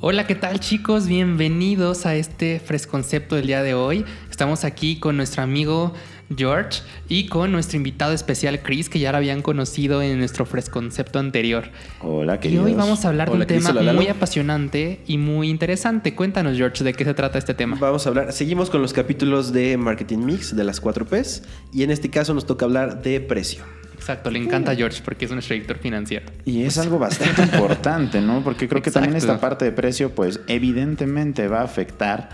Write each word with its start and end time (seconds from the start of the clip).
Hola, 0.00 0.26
¿qué 0.26 0.34
tal 0.34 0.60
chicos? 0.60 1.06
Bienvenidos 1.06 2.04
a 2.04 2.14
este 2.14 2.60
fresconcepto 2.60 3.36
del 3.36 3.46
día 3.46 3.62
de 3.62 3.72
hoy. 3.74 4.04
Estamos 4.30 4.64
aquí 4.64 4.98
con 4.98 5.16
nuestro 5.16 5.42
amigo 5.42 5.94
George 6.36 6.82
y 7.08 7.26
con 7.28 7.52
nuestro 7.52 7.78
invitado 7.78 8.12
especial 8.12 8.60
Chris, 8.62 8.90
que 8.90 8.98
ya 8.98 9.12
lo 9.12 9.18
habían 9.18 9.40
conocido 9.40 10.02
en 10.02 10.18
nuestro 10.18 10.44
fresconcepto 10.44 11.18
anterior. 11.18 11.70
Hola, 12.02 12.34
Y 12.34 12.38
queridos. 12.38 12.66
hoy 12.66 12.74
vamos 12.74 13.04
a 13.04 13.08
hablar 13.08 13.30
Hola, 13.30 13.46
de 13.46 13.56
un 13.56 13.64
tema 13.64 13.92
muy 13.92 14.08
apasionante 14.08 15.00
y 15.06 15.16
muy 15.16 15.48
interesante. 15.48 16.14
Cuéntanos, 16.14 16.56
George, 16.58 16.84
de 16.84 16.92
qué 16.92 17.04
se 17.04 17.14
trata 17.14 17.38
este 17.38 17.54
tema. 17.54 17.78
Vamos 17.80 18.04
a 18.04 18.10
hablar, 18.10 18.32
seguimos 18.32 18.68
con 18.68 18.82
los 18.82 18.92
capítulos 18.92 19.52
de 19.54 19.78
Marketing 19.78 20.18
Mix 20.18 20.54
de 20.54 20.64
las 20.64 20.80
4 20.80 21.06
Ps 21.06 21.44
y 21.72 21.82
en 21.82 21.90
este 21.90 22.10
caso 22.10 22.34
nos 22.34 22.44
toca 22.44 22.66
hablar 22.66 23.00
de 23.02 23.20
precio. 23.20 23.64
Exacto, 24.04 24.30
le 24.30 24.38
encanta 24.38 24.72
a 24.72 24.74
George 24.74 25.00
porque 25.02 25.24
es 25.24 25.30
nuestro 25.30 25.54
director 25.54 25.78
financiero. 25.78 26.26
Y 26.44 26.64
es 26.64 26.76
algo 26.76 26.98
bastante 26.98 27.40
importante, 27.54 28.20
¿no? 28.20 28.44
Porque 28.44 28.68
creo 28.68 28.82
que 28.82 28.90
también 28.90 29.16
esta 29.16 29.40
parte 29.40 29.64
de 29.64 29.72
precio, 29.72 30.14
pues 30.14 30.40
evidentemente 30.46 31.48
va 31.48 31.62
a 31.62 31.64
afectar 31.64 32.28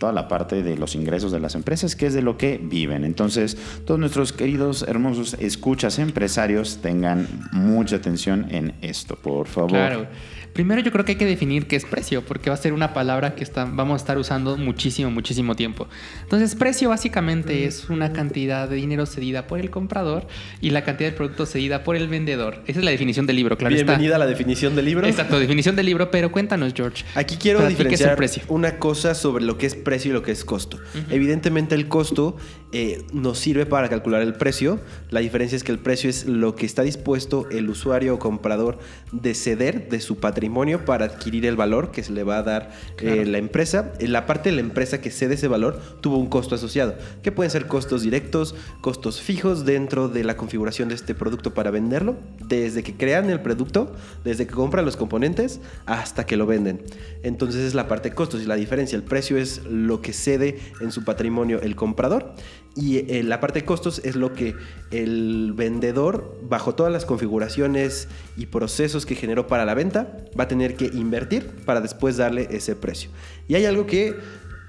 toda 0.00 0.12
la 0.12 0.26
parte 0.26 0.64
de 0.64 0.76
los 0.76 0.96
ingresos 0.96 1.30
de 1.30 1.38
las 1.38 1.54
empresas, 1.54 1.94
que 1.94 2.06
es 2.06 2.14
de 2.14 2.22
lo 2.22 2.36
que 2.36 2.58
viven. 2.60 3.04
Entonces, 3.04 3.56
todos 3.86 4.00
nuestros 4.00 4.32
queridos, 4.32 4.84
hermosos 4.88 5.34
escuchas 5.34 6.00
empresarios 6.00 6.78
tengan 6.82 7.28
mucha 7.52 7.94
atención 7.94 8.48
en 8.50 8.74
esto, 8.82 9.14
por 9.14 9.46
favor. 9.46 9.70
Claro. 9.70 10.08
Primero 10.52 10.82
yo 10.82 10.92
creo 10.92 11.04
que 11.06 11.12
hay 11.12 11.18
que 11.18 11.24
definir 11.24 11.66
qué 11.66 11.76
es 11.76 11.86
precio, 11.86 12.22
porque 12.26 12.50
va 12.50 12.54
a 12.54 12.58
ser 12.58 12.74
una 12.74 12.92
palabra 12.92 13.34
que 13.34 13.42
está- 13.42 13.64
vamos 13.64 13.94
a 13.94 13.96
estar 14.02 14.18
usando 14.18 14.58
muchísimo, 14.58 15.10
muchísimo 15.10 15.56
tiempo. 15.56 15.88
Entonces, 16.24 16.54
precio 16.54 16.90
básicamente 16.90 17.64
es 17.64 17.88
una 17.88 18.12
cantidad 18.12 18.68
de 18.68 18.76
dinero 18.76 19.06
cedida 19.06 19.46
por 19.46 19.60
el 19.60 19.70
comprador 19.70 20.26
y 20.60 20.68
la 20.68 20.84
cantidad 20.84 21.08
de 21.10 21.16
producto 21.16 21.46
cedida 21.46 21.84
por 21.84 21.96
el 21.96 22.06
vendedor. 22.08 22.62
Esa 22.66 22.80
es 22.80 22.84
la 22.84 22.90
definición 22.90 23.24
del 23.26 23.36
libro, 23.36 23.56
claro. 23.56 23.74
está. 23.74 23.84
Bienvenida 23.86 24.16
a 24.16 24.18
la 24.18 24.26
definición 24.26 24.76
del 24.76 24.84
libro. 24.84 25.06
Exacto, 25.06 25.38
definición 25.40 25.74
del 25.74 25.86
libro, 25.86 26.10
pero 26.10 26.30
cuéntanos, 26.30 26.74
George. 26.76 27.04
Aquí 27.14 27.36
quiero 27.36 27.60
Para 27.60 27.70
ti, 27.70 27.76
¿qué 27.76 27.82
es 27.82 27.84
el 27.86 27.90
diferenciar 27.90 28.16
precio? 28.16 28.42
una 28.48 28.78
cosa 28.78 29.14
sobre 29.14 29.44
lo 29.44 29.56
que 29.56 29.64
es 29.64 29.74
precio 29.74 30.10
y 30.10 30.12
lo 30.12 30.22
que 30.22 30.32
es 30.32 30.44
costo. 30.44 30.78
Evidentemente 31.08 31.74
el 31.74 31.88
costo 31.88 32.36
eh, 32.72 33.04
nos 33.12 33.38
sirve 33.38 33.64
para 33.64 33.88
calcular 33.88 34.20
el 34.20 34.34
precio. 34.34 34.80
La 35.10 35.20
diferencia 35.20 35.56
es 35.56 35.64
que 35.64 35.72
el 35.72 35.78
precio 35.78 36.10
es 36.10 36.26
lo 36.26 36.54
que 36.56 36.66
está 36.66 36.82
dispuesto 36.82 37.48
el 37.50 37.70
usuario 37.70 38.14
o 38.14 38.18
comprador 38.18 38.78
de 39.12 39.34
ceder 39.34 39.88
de 39.88 40.00
su 40.00 40.16
patrimonio 40.16 40.41
para 40.84 41.04
adquirir 41.06 41.46
el 41.46 41.56
valor 41.56 41.90
que 41.90 42.02
se 42.02 42.12
le 42.12 42.24
va 42.24 42.38
a 42.38 42.42
dar 42.42 42.70
Claro. 42.96 43.22
eh, 43.22 43.26
la 43.26 43.38
empresa. 43.38 43.92
En 43.98 44.12
la 44.12 44.26
parte 44.26 44.50
de 44.50 44.56
la 44.56 44.60
empresa 44.60 45.00
que 45.00 45.10
cede 45.10 45.34
ese 45.34 45.48
valor 45.48 45.80
tuvo 46.00 46.16
un 46.18 46.26
costo 46.26 46.54
asociado, 46.54 46.94
que 47.22 47.32
pueden 47.32 47.50
ser 47.50 47.66
costos 47.66 48.02
directos, 48.02 48.54
costos 48.80 49.20
fijos 49.20 49.64
dentro 49.64 50.08
de 50.08 50.24
la 50.24 50.36
configuración 50.36 50.88
de 50.88 50.94
este 50.94 51.14
producto 51.14 51.54
para 51.54 51.70
venderlo, 51.70 52.16
desde 52.46 52.82
que 52.82 52.94
crean 52.94 53.30
el 53.30 53.40
producto, 53.40 53.94
desde 54.24 54.46
que 54.46 54.54
compran 54.54 54.84
los 54.84 54.96
componentes 54.96 55.60
hasta 55.86 56.26
que 56.26 56.36
lo 56.36 56.46
venden. 56.46 56.82
Entonces 57.22 57.62
es 57.62 57.74
la 57.74 57.88
parte 57.88 58.10
de 58.10 58.14
costos 58.14 58.42
y 58.42 58.46
la 58.46 58.56
diferencia. 58.56 58.96
El 58.96 59.02
precio 59.04 59.36
es 59.36 59.64
lo 59.64 60.00
que 60.00 60.12
cede 60.12 60.58
en 60.80 60.92
su 60.92 61.04
patrimonio 61.04 61.60
el 61.62 61.76
comprador 61.76 62.34
y 62.74 62.98
eh, 63.12 63.22
la 63.22 63.38
parte 63.38 63.60
de 63.60 63.64
costos 63.66 64.00
es 64.04 64.16
lo 64.16 64.32
que 64.32 64.54
el 64.90 65.52
vendedor, 65.54 66.38
bajo 66.42 66.74
todas 66.74 66.90
las 66.92 67.04
configuraciones 67.04 68.08
y 68.36 68.46
procesos 68.46 69.04
que 69.04 69.14
generó 69.14 69.46
para 69.46 69.64
la 69.66 69.74
venta, 69.74 70.16
va 70.38 70.44
a 70.44 70.48
tener 70.48 70.76
que 70.76 70.86
invertir 70.86 71.46
para 71.64 71.80
después 71.80 72.16
darle 72.16 72.48
ese 72.50 72.76
precio. 72.76 73.10
Y 73.48 73.54
hay 73.54 73.64
algo 73.64 73.86
que 73.86 74.16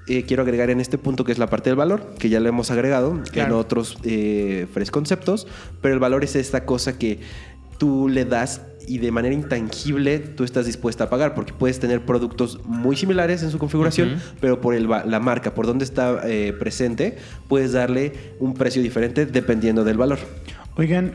eh, 0.06 0.24
quiero 0.24 0.42
agregar 0.42 0.68
en 0.70 0.80
este 0.80 0.98
punto 0.98 1.24
que 1.24 1.32
es 1.32 1.38
la 1.38 1.48
parte 1.48 1.70
del 1.70 1.76
valor, 1.76 2.14
que 2.18 2.28
ya 2.28 2.38
lo 2.40 2.48
hemos 2.48 2.70
agregado 2.70 3.22
en 3.32 3.52
otros 3.52 3.96
eh, 4.04 4.66
fresh 4.72 4.90
conceptos, 4.90 5.46
pero 5.80 5.94
el 5.94 6.00
valor 6.00 6.24
es 6.24 6.36
esta 6.36 6.66
cosa 6.66 6.98
que 6.98 7.20
tú 7.78 8.08
le 8.08 8.24
das 8.24 8.60
y 8.86 8.98
de 8.98 9.10
manera 9.10 9.34
intangible 9.34 10.18
tú 10.18 10.44
estás 10.44 10.66
dispuesta 10.66 11.04
a 11.04 11.10
pagar, 11.10 11.34
porque 11.34 11.54
puedes 11.54 11.80
tener 11.80 12.04
productos 12.04 12.60
muy 12.64 12.96
similares 12.96 13.42
en 13.42 13.50
su 13.50 13.58
configuración, 13.58 14.20
pero 14.40 14.60
por 14.60 14.74
el 14.74 14.88
la 14.88 15.20
marca, 15.20 15.54
por 15.54 15.66
donde 15.66 15.84
está 15.84 16.20
eh, 16.24 16.52
presente, 16.52 17.16
puedes 17.48 17.72
darle 17.72 18.12
un 18.40 18.52
precio 18.52 18.82
diferente 18.82 19.24
dependiendo 19.24 19.84
del 19.84 19.96
valor. 19.96 20.18
Oigan, 20.76 21.12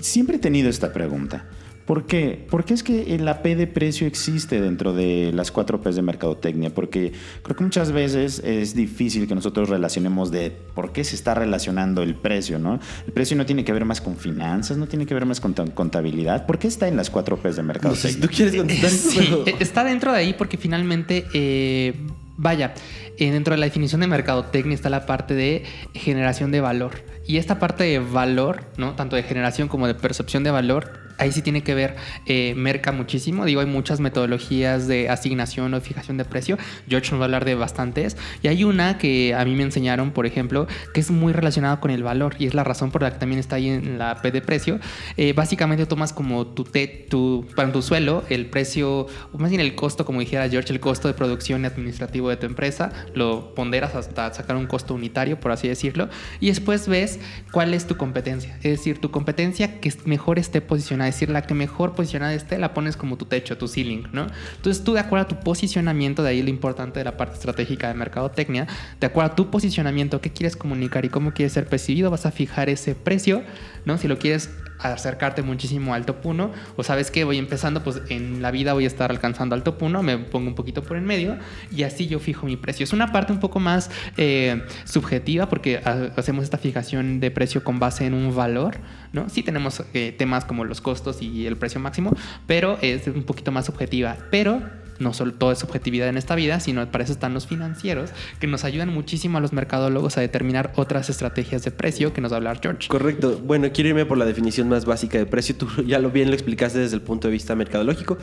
siempre 0.00 0.36
he 0.36 0.38
tenido 0.38 0.70
esta 0.70 0.92
pregunta. 0.92 1.46
¿Por 1.86 2.06
qué? 2.06 2.46
¿Por 2.50 2.64
qué 2.64 2.72
es 2.72 2.82
que 2.82 3.18
la 3.18 3.42
P 3.42 3.56
de 3.56 3.66
precio 3.66 4.06
existe 4.06 4.58
dentro 4.60 4.94
de 4.94 5.32
las 5.34 5.50
cuatro 5.50 5.82
Ps 5.82 5.96
de 5.96 6.02
mercadotecnia? 6.02 6.70
Porque 6.70 7.12
creo 7.42 7.56
que 7.56 7.62
muchas 7.62 7.92
veces 7.92 8.40
es 8.42 8.74
difícil 8.74 9.28
que 9.28 9.34
nosotros 9.34 9.68
relacionemos 9.68 10.30
de 10.30 10.50
por 10.74 10.92
qué 10.92 11.04
se 11.04 11.14
está 11.14 11.34
relacionando 11.34 12.02
el 12.02 12.14
precio, 12.14 12.58
¿no? 12.58 12.80
El 13.06 13.12
precio 13.12 13.36
no 13.36 13.44
tiene 13.44 13.64
que 13.64 13.72
ver 13.74 13.84
más 13.84 14.00
con 14.00 14.16
finanzas, 14.16 14.78
no 14.78 14.86
tiene 14.86 15.04
que 15.04 15.12
ver 15.12 15.26
más 15.26 15.40
con 15.40 15.52
ta- 15.52 15.66
contabilidad. 15.66 16.46
¿Por 16.46 16.58
qué 16.58 16.68
está 16.68 16.88
en 16.88 16.96
las 16.96 17.10
cuatro 17.10 17.36
Ps 17.36 17.42
de 17.42 17.50
No 17.50 17.56
sé 17.56 17.62
mercadotecnia? 17.64 18.12
si 18.14 18.20
tú 18.20 18.28
quieres 18.28 18.56
contestar 18.56 18.90
eso, 18.90 19.10
Sí, 19.10 19.18
pero- 19.18 19.46
eh, 19.46 19.54
está 19.60 19.84
dentro 19.84 20.12
de 20.12 20.18
ahí 20.18 20.32
porque 20.32 20.56
finalmente, 20.56 21.26
eh, 21.34 21.92
vaya, 22.38 22.72
eh, 23.18 23.30
dentro 23.30 23.52
de 23.52 23.58
la 23.58 23.66
definición 23.66 24.00
de 24.00 24.06
mercadotecnia 24.06 24.74
está 24.74 24.88
la 24.88 25.04
parte 25.04 25.34
de 25.34 25.64
generación 25.92 26.50
de 26.50 26.60
valor. 26.62 26.92
Y 27.26 27.36
esta 27.36 27.58
parte 27.58 27.84
de 27.84 27.98
valor, 27.98 28.62
¿no? 28.78 28.94
Tanto 28.94 29.16
de 29.16 29.22
generación 29.22 29.68
como 29.68 29.86
de 29.86 29.94
percepción 29.94 30.44
de 30.44 30.50
valor, 30.50 31.03
ahí 31.18 31.32
sí 31.32 31.42
tiene 31.42 31.62
que 31.62 31.74
ver 31.74 31.96
eh, 32.26 32.54
merca 32.56 32.92
muchísimo. 32.92 33.44
Digo, 33.44 33.60
hay 33.60 33.66
muchas 33.66 34.00
metodologías 34.00 34.86
de 34.88 35.08
asignación 35.08 35.74
o 35.74 35.80
fijación 35.80 36.16
de 36.16 36.24
precio. 36.24 36.58
George 36.88 37.10
nos 37.10 37.20
va 37.20 37.24
a 37.24 37.26
hablar 37.26 37.44
de 37.44 37.54
bastantes. 37.54 38.16
Y 38.42 38.48
hay 38.48 38.64
una 38.64 38.98
que 38.98 39.34
a 39.34 39.44
mí 39.44 39.54
me 39.54 39.62
enseñaron, 39.62 40.10
por 40.12 40.26
ejemplo, 40.26 40.66
que 40.92 41.00
es 41.00 41.10
muy 41.10 41.32
relacionada 41.32 41.80
con 41.80 41.90
el 41.90 42.02
valor. 42.02 42.34
Y 42.38 42.46
es 42.46 42.54
la 42.54 42.64
razón 42.64 42.90
por 42.90 43.02
la 43.02 43.12
que 43.12 43.18
también 43.18 43.38
está 43.38 43.56
ahí 43.56 43.68
en 43.68 43.98
la 43.98 44.20
P 44.22 44.30
de 44.30 44.40
precio. 44.40 44.78
Eh, 45.16 45.32
básicamente 45.32 45.86
tomas 45.86 46.12
como 46.12 46.46
tu, 46.46 46.64
te- 46.64 47.06
tu, 47.08 47.46
para 47.54 47.70
tu 47.72 47.82
suelo 47.82 48.24
el 48.28 48.46
precio, 48.46 49.06
o 49.32 49.38
más 49.38 49.50
bien 49.50 49.60
el 49.60 49.74
costo, 49.74 50.04
como 50.04 50.20
dijera 50.20 50.48
George, 50.48 50.72
el 50.72 50.80
costo 50.80 51.08
de 51.08 51.14
producción 51.14 51.62
y 51.62 51.66
administrativo 51.66 52.28
de 52.30 52.36
tu 52.36 52.46
empresa. 52.46 52.92
Lo 53.14 53.54
ponderas 53.54 53.94
hasta 53.94 54.32
sacar 54.34 54.56
un 54.56 54.66
costo 54.66 54.94
unitario, 54.94 55.38
por 55.40 55.52
así 55.52 55.68
decirlo. 55.68 56.08
Y 56.40 56.48
después 56.48 56.88
ves 56.88 57.20
cuál 57.52 57.74
es 57.74 57.86
tu 57.86 57.96
competencia. 57.96 58.54
Es 58.62 58.78
decir, 58.78 58.98
tu 59.00 59.10
competencia 59.10 59.80
que 59.80 59.92
mejor 60.04 60.38
esté 60.38 60.60
posicionada. 60.60 61.03
Es 61.08 61.14
decir, 61.14 61.30
la 61.30 61.42
que 61.42 61.54
mejor 61.54 61.94
posicionada 61.94 62.34
esté, 62.34 62.58
la 62.58 62.74
pones 62.74 62.96
como 62.96 63.16
tu 63.16 63.24
techo, 63.24 63.56
tu 63.58 63.68
ceiling, 63.68 64.08
¿no? 64.12 64.26
Entonces 64.56 64.84
tú 64.84 64.94
de 64.94 65.00
acuerdo 65.00 65.24
a 65.24 65.28
tu 65.28 65.40
posicionamiento, 65.40 66.22
de 66.22 66.30
ahí 66.30 66.42
lo 66.42 66.50
importante 66.50 66.98
de 67.00 67.04
la 67.04 67.16
parte 67.16 67.34
estratégica 67.34 67.88
de 67.88 67.94
mercadotecnia, 67.94 68.66
de 69.00 69.06
acuerdo 69.06 69.32
a 69.32 69.34
tu 69.36 69.50
posicionamiento, 69.50 70.20
qué 70.20 70.30
quieres 70.30 70.56
comunicar 70.56 71.04
y 71.04 71.08
cómo 71.08 71.32
quieres 71.32 71.52
ser 71.52 71.66
percibido, 71.66 72.10
vas 72.10 72.26
a 72.26 72.30
fijar 72.30 72.68
ese 72.68 72.94
precio, 72.94 73.42
¿no? 73.84 73.98
Si 73.98 74.08
lo 74.08 74.18
quieres 74.18 74.50
acercarte 74.78 75.42
muchísimo 75.42 75.94
al 75.94 76.04
top 76.04 76.26
1 76.26 76.52
o 76.76 76.82
sabes 76.82 77.10
que 77.10 77.24
voy 77.24 77.38
empezando 77.38 77.82
pues 77.82 78.02
en 78.08 78.42
la 78.42 78.50
vida 78.50 78.72
voy 78.72 78.84
a 78.84 78.86
estar 78.88 79.10
alcanzando 79.10 79.54
al 79.54 79.62
top 79.62 79.82
1 79.82 80.02
me 80.02 80.18
pongo 80.18 80.48
un 80.48 80.54
poquito 80.54 80.82
por 80.82 80.96
en 80.96 81.04
medio 81.04 81.38
y 81.70 81.84
así 81.84 82.06
yo 82.06 82.18
fijo 82.18 82.46
mi 82.46 82.56
precio. 82.56 82.84
Es 82.84 82.92
una 82.92 83.12
parte 83.12 83.32
un 83.32 83.40
poco 83.40 83.60
más 83.60 83.90
eh, 84.16 84.62
subjetiva 84.84 85.48
porque 85.48 85.78
ha- 85.84 86.10
hacemos 86.16 86.44
esta 86.44 86.58
fijación 86.58 87.20
de 87.20 87.30
precio 87.30 87.62
con 87.64 87.78
base 87.78 88.06
en 88.06 88.14
un 88.14 88.34
valor 88.34 88.78
no 89.12 89.28
sí 89.28 89.42
tenemos 89.42 89.82
eh, 89.94 90.14
temas 90.16 90.44
como 90.44 90.64
los 90.64 90.80
costos 90.80 91.22
y 91.22 91.46
el 91.46 91.56
precio 91.56 91.80
máximo 91.80 92.12
pero 92.46 92.78
es 92.82 93.06
un 93.06 93.22
poquito 93.22 93.52
más 93.52 93.66
subjetiva 93.66 94.16
pero 94.30 94.60
no 94.98 95.12
solo 95.12 95.32
todo 95.34 95.52
es 95.52 95.58
subjetividad 95.58 96.08
en 96.08 96.16
esta 96.16 96.34
vida, 96.34 96.60
sino 96.60 96.90
para 96.90 97.04
eso 97.04 97.12
están 97.12 97.34
los 97.34 97.46
financieros, 97.46 98.10
que 98.40 98.46
nos 98.46 98.64
ayudan 98.64 98.88
muchísimo 98.90 99.38
a 99.38 99.40
los 99.40 99.52
mercadólogos 99.52 100.16
a 100.18 100.20
determinar 100.20 100.72
otras 100.76 101.10
estrategias 101.10 101.62
de 101.64 101.70
precio 101.70 102.12
que 102.12 102.20
nos 102.20 102.32
va 102.32 102.36
a 102.36 102.38
hablar 102.38 102.60
George. 102.62 102.88
Correcto. 102.88 103.40
Bueno, 103.44 103.68
quiero 103.72 103.90
irme 103.90 104.06
por 104.06 104.18
la 104.18 104.24
definición 104.24 104.68
más 104.68 104.84
básica 104.84 105.18
de 105.18 105.26
precio. 105.26 105.54
Tú 105.56 105.68
ya 105.86 105.98
lo 105.98 106.10
bien 106.10 106.28
lo 106.28 106.34
explicaste 106.34 106.78
desde 106.78 106.96
el 106.96 107.02
punto 107.02 107.28
de 107.28 107.32
vista 107.32 107.54
mercadológico. 107.54 108.18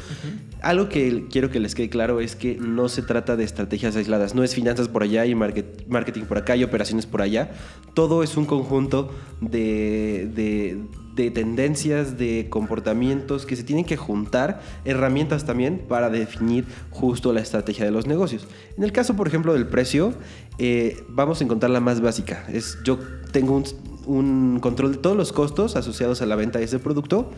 Algo 0.61 0.89
que 0.89 1.25
quiero 1.31 1.49
que 1.49 1.59
les 1.59 1.75
quede 1.75 1.89
claro 1.89 2.19
es 2.21 2.35
que 2.35 2.57
no 2.57 2.87
se 2.89 3.01
trata 3.01 3.35
de 3.35 3.43
estrategias 3.43 3.95
aisladas. 3.95 4.35
No 4.35 4.43
es 4.43 4.55
finanzas 4.55 4.87
por 4.87 5.03
allá 5.03 5.25
y 5.25 5.35
market- 5.35 5.85
marketing 5.87 6.23
por 6.23 6.37
acá 6.37 6.55
y 6.55 6.63
operaciones 6.63 7.05
por 7.05 7.21
allá. 7.21 7.51
Todo 7.93 8.23
es 8.23 8.37
un 8.37 8.45
conjunto 8.45 9.13
de, 9.41 10.29
de- 10.33 10.77
de 11.21 11.31
tendencias, 11.31 12.17
de 12.17 12.47
comportamientos 12.49 13.45
que 13.45 13.55
se 13.55 13.63
tienen 13.63 13.85
que 13.85 13.97
juntar, 13.97 14.61
herramientas 14.85 15.45
también 15.45 15.83
para 15.87 16.09
definir 16.09 16.65
justo 16.89 17.33
la 17.33 17.41
estrategia 17.41 17.85
de 17.85 17.91
los 17.91 18.07
negocios. 18.07 18.47
En 18.77 18.83
el 18.83 18.91
caso, 18.91 19.15
por 19.15 19.27
ejemplo, 19.27 19.53
del 19.53 19.67
precio, 19.67 20.13
eh, 20.57 21.03
vamos 21.09 21.41
a 21.41 21.43
encontrar 21.43 21.71
la 21.71 21.79
más 21.79 22.01
básica. 22.01 22.45
Es 22.51 22.77
yo 22.83 22.99
tengo 23.31 23.55
un, 23.55 23.63
un 24.05 24.59
control 24.59 24.93
de 24.93 24.97
todos 24.97 25.15
los 25.15 25.31
costos 25.31 25.75
asociados 25.75 26.21
a 26.21 26.25
la 26.25 26.35
venta 26.35 26.59
de 26.59 26.65
ese 26.65 26.79
producto 26.79 27.31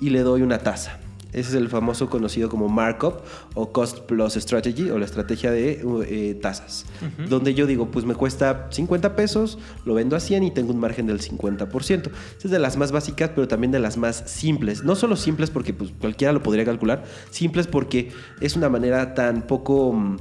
y 0.00 0.10
le 0.10 0.20
doy 0.20 0.42
una 0.42 0.58
tasa. 0.58 1.00
Ese 1.32 1.50
es 1.50 1.54
el 1.54 1.68
famoso 1.68 2.08
conocido 2.08 2.48
como 2.48 2.68
markup 2.68 3.20
o 3.54 3.70
cost 3.70 4.00
plus 4.00 4.34
strategy 4.34 4.90
o 4.90 4.98
la 4.98 5.04
estrategia 5.04 5.50
de 5.50 5.82
eh, 6.06 6.34
tasas. 6.34 6.86
Donde 7.28 7.54
yo 7.54 7.66
digo, 7.66 7.90
pues 7.90 8.04
me 8.04 8.14
cuesta 8.14 8.68
50 8.70 9.14
pesos, 9.14 9.58
lo 9.84 9.94
vendo 9.94 10.16
a 10.16 10.20
100 10.20 10.44
y 10.44 10.50
tengo 10.50 10.72
un 10.72 10.80
margen 10.80 11.06
del 11.06 11.20
50%. 11.20 11.70
Esa 11.80 12.10
es 12.44 12.50
de 12.50 12.58
las 12.58 12.76
más 12.76 12.92
básicas, 12.92 13.30
pero 13.34 13.46
también 13.46 13.72
de 13.72 13.78
las 13.78 13.96
más 13.96 14.24
simples. 14.26 14.84
No 14.84 14.96
solo 14.96 15.16
simples 15.16 15.50
porque 15.50 15.74
pues, 15.74 15.92
cualquiera 16.00 16.32
lo 16.32 16.42
podría 16.42 16.64
calcular, 16.64 17.04
simples 17.30 17.66
porque 17.66 18.10
es 18.40 18.56
una 18.56 18.68
manera 18.68 19.14
tan 19.14 19.42
poco... 19.42 20.16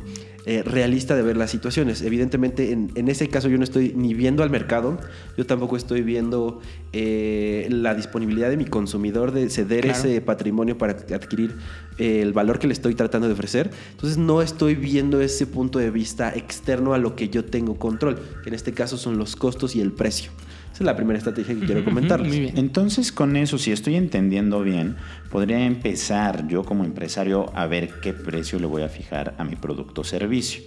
eh, 0.50 0.64
realista 0.64 1.14
de 1.14 1.24
ver 1.24 1.36
las 1.36 1.52
situaciones. 1.52 2.02
Evidentemente, 2.02 2.72
en, 2.72 2.90
en, 2.96 3.10
ese 3.10 3.28
caso 3.28 3.50
yo 3.50 3.58
no 3.58 3.66
estoy 3.66 3.92
ni 3.94 4.14
viendo 4.14 4.44
al 4.44 4.50
mercado, 4.50 4.98
yo 5.36 5.46
tampoco 5.46 5.76
estoy 5.76 6.04
viendo 6.04 6.62
eh, 6.94 7.68
la 7.70 7.94
disponibilidad 7.96 8.50
de 8.50 8.56
mi 8.56 8.64
consumidor 8.64 9.34
de 9.34 9.50
ceder 9.50 9.82
claro. 9.82 10.00
ese 10.00 10.22
patrimonio 10.22 10.78
para 10.78 10.94
adquirir 10.94 11.58
eh, 11.98 12.22
el 12.22 12.32
valor 12.32 12.60
que 12.60 12.68
le 12.68 12.72
estoy 12.72 12.96
tratando 12.96 13.28
de 13.28 13.34
ofrecer. 13.34 13.72
Entonces 13.92 14.18
no 14.18 14.42
estoy 14.42 14.76
viendo 14.76 15.20
ese 15.20 15.48
punto 15.48 15.80
de 15.80 15.92
vista 15.92 16.34
externo 16.34 16.94
a 16.94 16.98
lo 16.98 17.14
que 17.18 17.28
yo 17.28 17.44
tengo 17.44 17.76
control, 17.76 18.18
que 18.42 18.48
en 18.50 18.56
este 18.56 18.72
caso 18.72 18.98
son 18.98 19.18
los 19.18 19.36
costos 19.36 19.76
y 19.76 19.82
el 19.82 19.92
precio. 19.92 20.32
Esa 20.78 20.84
es 20.84 20.86
la 20.86 20.96
primera 20.96 21.18
estrategia 21.18 21.56
que 21.56 21.66
quiero 21.66 21.84
comentarles. 21.84 22.54
Entonces, 22.56 23.12
con 23.12 23.36
eso, 23.36 23.58
si 23.58 23.72
estoy 23.72 23.96
entendiendo 23.96 24.62
bien, 24.62 24.96
podría 25.32 25.66
empezar 25.66 26.48
yo 26.48 26.64
como 26.66 26.84
empresario 26.84 27.52
a 27.56 27.66
ver 27.66 27.90
qué 28.00 28.14
precio 28.14 28.60
le 28.60 28.68
voy 28.68 28.84
a 28.84 28.88
fijar 28.88 29.34
a 29.40 29.44
mi 29.44 29.56
producto 29.56 30.02
o 30.02 30.04
servicio. 30.04 30.62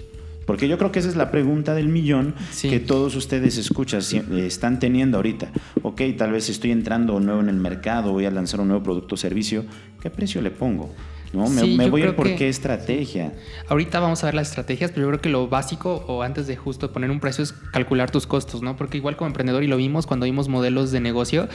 Porque 0.47 0.67
yo 0.67 0.79
creo 0.79 0.91
que 0.91 0.99
esa 0.99 1.09
es 1.09 1.15
la 1.15 1.31
pregunta 1.31 1.77
del 1.77 1.87
millón 1.87 2.35
sí. 2.51 2.69
que 2.69 2.81
todos 2.81 3.15
ustedes 3.15 3.57
escuchan, 3.57 4.03
están 4.37 4.81
teniendo 4.81 5.19
ahorita. 5.19 5.53
Ok, 5.83 6.03
tal 6.19 6.33
vez 6.33 6.49
estoy 6.49 6.73
entrando 6.73 7.21
nuevo 7.21 7.41
en 7.41 7.49
el 7.49 7.59
mercado, 7.59 8.11
voy 8.11 8.25
a 8.25 8.33
lanzar 8.33 8.59
un 8.59 8.67
nuevo 8.67 8.83
producto 8.83 9.15
o 9.15 9.17
servicio, 9.17 9.65
¿qué 10.03 10.11
precio 10.11 10.43
le 10.43 10.51
pongo? 10.51 10.93
¿No? 11.33 11.49
Me, 11.49 11.61
Sí, 11.61 11.77
me 11.77 11.85
yo 11.87 11.91
voy 11.91 12.03
a 12.03 12.07
ir 12.07 12.17
por 12.17 12.27
que- 12.27 12.37
qué 12.37 12.49
estrategia. 12.49 13.33
Ahorita 13.69 14.01
vamos 14.01 14.23
a 14.23 14.27
ver 14.27 14.35
las 14.35 14.49
estrategias, 14.49 14.91
pero 14.91 15.03
yo 15.03 15.09
creo 15.11 15.21
que 15.21 15.29
lo 15.29 15.49
básico 15.49 16.05
o 16.09 16.23
antes 16.23 16.47
de 16.47 16.57
justo 16.57 16.93
poner 16.93 17.11
un 17.11 17.21
precio 17.21 17.45
es 17.45 17.53
calcular 17.53 18.11
tus 18.11 18.27
costos, 18.27 18.63
¿no? 18.63 18.77
Porque 18.77 18.97
igual 18.97 19.17
como 19.17 19.29
emprendedor 19.29 19.63
y 19.63 19.67
lo 19.69 19.77
vimos 19.77 20.07
cuando 20.07 20.25
vimos 20.25 20.49
modelos 20.49 20.91
de 20.91 21.01
negocio, 21.01 21.49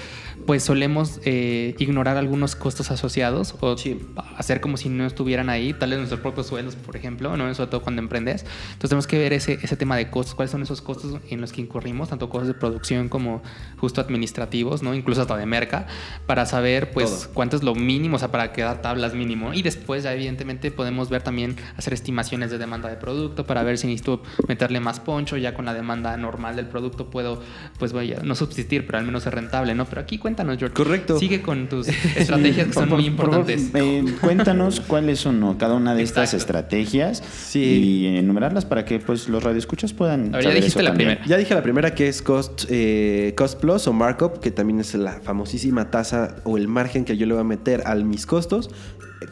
pues 0.45 0.63
solemos 0.63 1.19
eh, 1.25 1.75
ignorar 1.79 2.17
algunos 2.17 2.55
costos 2.55 2.91
asociados 2.91 3.55
o 3.59 3.77
Sí. 3.77 3.99
hacer 4.37 4.61
como 4.61 4.77
si 4.77 4.89
no 4.89 5.05
estuvieran 5.05 5.49
ahí, 5.49 5.73
tal 5.73 5.89
vez 5.89 5.97
nuestros 5.99 6.21
propios 6.21 6.47
sueldos, 6.47 6.75
por 6.75 6.95
ejemplo, 6.95 7.35
¿no? 7.35 7.53
Sobre 7.53 7.69
todo 7.71 7.81
cuando 7.81 8.01
emprendes. 8.01 8.43
Entonces 8.73 8.89
tenemos 8.89 9.07
que 9.07 9.17
ver 9.17 9.33
ese, 9.33 9.59
ese 9.61 9.75
tema 9.75 9.97
de 9.97 10.09
costos, 10.09 10.35
cuáles 10.35 10.51
son 10.51 10.61
esos 10.61 10.81
costos 10.81 11.19
en 11.29 11.41
los 11.41 11.51
que 11.51 11.61
incurrimos, 11.61 12.09
tanto 12.09 12.29
costos 12.29 12.47
de 12.47 12.53
producción 12.53 13.09
como 13.09 13.41
justo 13.77 13.99
administrativos, 14.01 14.81
¿no? 14.83 14.93
Incluso 14.95 15.21
hasta 15.21 15.35
de 15.37 15.45
merca, 15.45 15.87
para 16.25 16.45
saber 16.45 16.91
pues 16.91 17.09
Todo. 17.09 17.33
cuánto 17.33 17.55
es 17.57 17.63
lo 17.63 17.75
mínimo, 17.75 18.15
o 18.15 18.19
sea, 18.19 18.31
para 18.31 18.53
quedar 18.53 18.81
tablas 18.81 19.13
mínimo. 19.13 19.53
Y 19.53 19.64
después 19.65 20.03
ya 20.03 20.13
evidentemente 20.13 20.71
podemos 20.71 21.09
ver 21.09 21.21
también, 21.21 21.55
hacer 21.77 21.93
estimaciones 21.93 22.51
de 22.51 22.57
demanda 22.57 22.89
de 22.89 22.95
producto 22.95 23.45
para 23.45 23.63
ver 23.63 23.77
si 23.77 23.87
necesito 23.87 24.23
meterle 24.47 24.79
más 24.79 24.99
poncho, 24.99 25.37
ya 25.37 25.53
con 25.53 25.65
la 25.65 25.73
demanda 25.73 26.15
normal 26.17 26.55
del 26.55 26.67
producto 26.67 27.09
puedo, 27.09 27.41
pues 27.77 27.91
vaya, 27.93 28.19
no 28.23 28.35
subsistir, 28.35 28.85
pero 28.85 28.97
al 28.99 29.05
menos 29.05 29.23
ser 29.23 29.35
rentable, 29.35 29.75
¿no? 29.75 29.85
Pero 29.85 30.01
aquí 30.01 30.17
cuéntanos, 30.17 30.57
George. 30.57 30.73
Correcto. 30.75 31.19
Sigue 31.19 31.41
con 31.41 31.67
tus 31.69 31.87
estrategias 31.87 32.67
que 32.67 32.73
son 32.73 32.89
Por- 32.89 32.99
muy 33.01 33.09
por 33.11 33.25
importantes. 33.25 33.69
eh, 33.73 34.03
cuéntanos 34.21 34.79
cuáles 34.79 35.19
son 35.19 35.39
¿no? 35.39 35.57
cada 35.57 35.73
una 35.75 35.93
de 35.95 36.03
estas 36.03 36.33
estrategias 36.33 37.21
Sí. 37.25 37.59
y 37.63 38.17
enumerarlas 38.17 38.65
para 38.65 38.85
que 38.85 38.99
pues 38.99 39.27
los 39.29 39.43
radioescuchas 39.43 39.93
puedan 39.93 40.33
A 40.33 40.37
ver, 40.37 40.43
ya 40.45 40.49
dijiste 40.51 40.67
eso 40.67 40.81
la 40.81 40.89
también. 40.91 41.09
primera. 41.09 41.27
Ya 41.27 41.37
dije 41.37 41.53
la 41.53 41.63
primera 41.63 41.93
que 41.95 42.07
es 42.07 42.21
cost, 42.21 42.65
eh, 42.69 43.33
cost 43.37 43.59
plus 43.59 43.87
o 43.87 43.93
markup, 43.93 44.39
que 44.39 44.51
también 44.51 44.79
es 44.79 44.93
la 44.95 45.19
famosísima 45.21 45.91
tasa 45.91 46.35
o 46.43 46.57
el 46.57 46.67
margen 46.67 47.03
que 47.05 47.17
yo 47.17 47.25
le 47.25 47.33
voy 47.33 47.41
a 47.41 47.43
meter 47.43 47.83
a 47.85 47.95
mis 47.95 48.25
costos. 48.25 48.69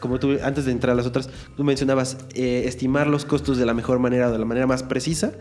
Como 0.00 0.18
tú, 0.18 0.36
antes 0.42 0.64
de 0.64 0.72
entrar 0.72 0.92
a 0.92 0.94
las 0.96 1.06
otras, 1.06 1.28
tú 1.56 1.64
mencionabas 1.64 2.16
eh, 2.34 2.64
estimar 2.66 3.06
los 3.06 3.24
costos 3.24 3.58
de 3.58 3.66
la 3.66 3.74
mejor 3.74 3.98
manera 3.98 4.28
o 4.28 4.32
de 4.32 4.38
la 4.38 4.44
manera 4.44 4.66
más 4.66 4.82
precisa 4.82 5.32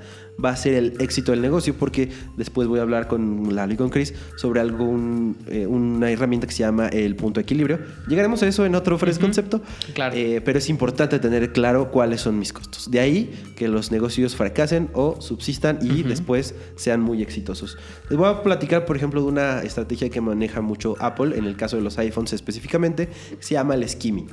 va 0.43 0.49
a 0.49 0.55
ser 0.55 0.73
el 0.73 0.95
éxito 0.99 1.31
del 1.31 1.41
negocio, 1.41 1.75
porque 1.75 2.09
después 2.37 2.67
voy 2.67 2.79
a 2.79 2.81
hablar 2.81 3.07
con 3.07 3.55
Lalo 3.55 3.73
y 3.73 3.77
con 3.77 3.89
Chris 3.89 4.13
sobre 4.35 4.59
algún, 4.61 5.37
eh, 5.47 5.67
una 5.67 6.09
herramienta 6.11 6.47
que 6.47 6.53
se 6.53 6.59
llama 6.59 6.87
el 6.87 7.15
punto 7.15 7.39
de 7.39 7.43
equilibrio. 7.43 7.79
Llegaremos 8.07 8.41
a 8.43 8.47
eso 8.47 8.65
en 8.65 8.75
otro 8.75 8.97
Fresh 8.97 9.19
concepto, 9.19 9.61
Claro. 9.93 10.15
eh, 10.15 10.41
pero 10.43 10.57
es 10.57 10.69
importante 10.69 11.19
tener 11.19 11.53
claro 11.53 11.91
cuáles 11.91 12.21
son 12.21 12.39
mis 12.39 12.51
costos. 12.51 12.89
De 12.89 12.99
ahí 12.99 13.31
que 13.55 13.67
los 13.67 13.91
negocios 13.91 14.35
fracasen 14.35 14.89
o 14.93 15.21
subsistan 15.21 15.79
y 15.81 16.03
después 16.03 16.55
sean 16.75 17.01
muy 17.01 17.21
exitosos. 17.21 17.77
Les 18.09 18.17
voy 18.17 18.27
a 18.29 18.41
platicar, 18.43 18.85
por 18.85 18.95
ejemplo, 18.97 19.21
de 19.21 19.27
una 19.27 19.61
estrategia 19.61 20.09
que 20.09 20.21
maneja 20.21 20.61
mucho 20.61 20.95
Apple, 20.99 21.37
en 21.37 21.45
el 21.45 21.55
caso 21.55 21.75
de 21.77 21.83
los 21.83 21.97
iPhones 21.99 22.33
específicamente, 22.33 23.07
que 23.07 23.37
se 23.43 23.53
llama 23.53 23.75
el 23.75 23.87
skimming. 23.87 24.27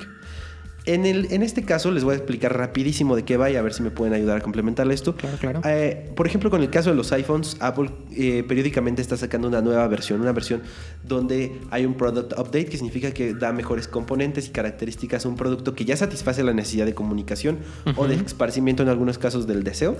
En, 0.87 1.05
el, 1.07 1.33
en 1.33 1.43
este 1.43 1.65
caso 1.65 1.91
les 1.91 2.05
voy 2.05 2.15
a 2.15 2.17
explicar 2.17 2.57
rapidísimo 2.57 3.17
de 3.17 3.25
qué 3.25 3.37
va 3.37 3.51
y 3.51 3.57
a 3.57 3.63
ver 3.63 3.75
si 3.75 3.83
me 3.83 3.91
pueden 3.91 4.15
ayudar 4.15 4.39
a 4.39 4.41
complementarle 4.41 4.95
esto. 4.95 5.15
Claro, 5.15 5.37
claro. 5.39 5.61
Eh, 5.65 6.11
por 6.17 6.27
ejemplo, 6.27 6.51
con 6.51 6.63
el 6.63 6.71
caso 6.71 6.91
de 6.91 6.97
los 6.97 7.13
iPhones, 7.13 7.57
Apple 7.61 7.91
eh, 8.13 8.45
periódicamente 8.47 9.03
está 9.03 9.17
sacando 9.17 9.49
una 9.49 9.61
nueva 9.61 9.87
versión, 9.89 10.21
una 10.21 10.33
versión 10.33 10.63
donde 11.03 11.61
hay 11.71 11.85
un 11.85 11.95
product 11.95 12.33
update, 12.33 12.67
que 12.67 12.77
significa 12.77 13.13
que 13.13 13.35
da 13.35 13.53
mejores 13.53 13.89
componentes 13.89 14.49
y 14.49 14.51
características 14.51 15.27
a 15.27 15.29
un 15.29 15.37
producto 15.37 15.75
que 15.75 15.85
ya 15.85 15.97
satisface 15.97 16.43
la 16.43 16.53
necesidad 16.53 16.87
de 16.87 16.95
comunicación 16.95 17.59
o 17.97 18.07
de 18.07 18.15
esparcimiento 18.17 18.83
en 18.83 18.89
algunos 18.89 19.19
casos 19.19 19.47
del 19.47 19.65
deseo. 19.65 19.97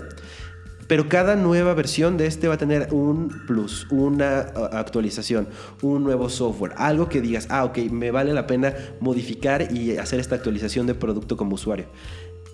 Pero 0.91 1.07
cada 1.07 1.37
nueva 1.37 1.73
versión 1.73 2.17
de 2.17 2.25
este 2.25 2.49
va 2.49 2.55
a 2.55 2.57
tener 2.57 2.89
un 2.91 3.29
plus, 3.47 3.87
una 3.91 4.47
uh, 4.53 4.75
actualización, 4.75 5.47
un 5.81 6.03
nuevo 6.03 6.27
software, 6.27 6.73
algo 6.75 7.07
que 7.07 7.21
digas, 7.21 7.47
ah, 7.49 7.63
ok, 7.63 7.77
me 7.89 8.11
vale 8.11 8.33
la 8.33 8.45
pena 8.45 8.73
modificar 8.99 9.71
y 9.71 9.95
hacer 9.95 10.19
esta 10.19 10.35
actualización 10.35 10.87
de 10.87 10.93
producto 10.93 11.37
como 11.37 11.55
usuario. 11.55 11.85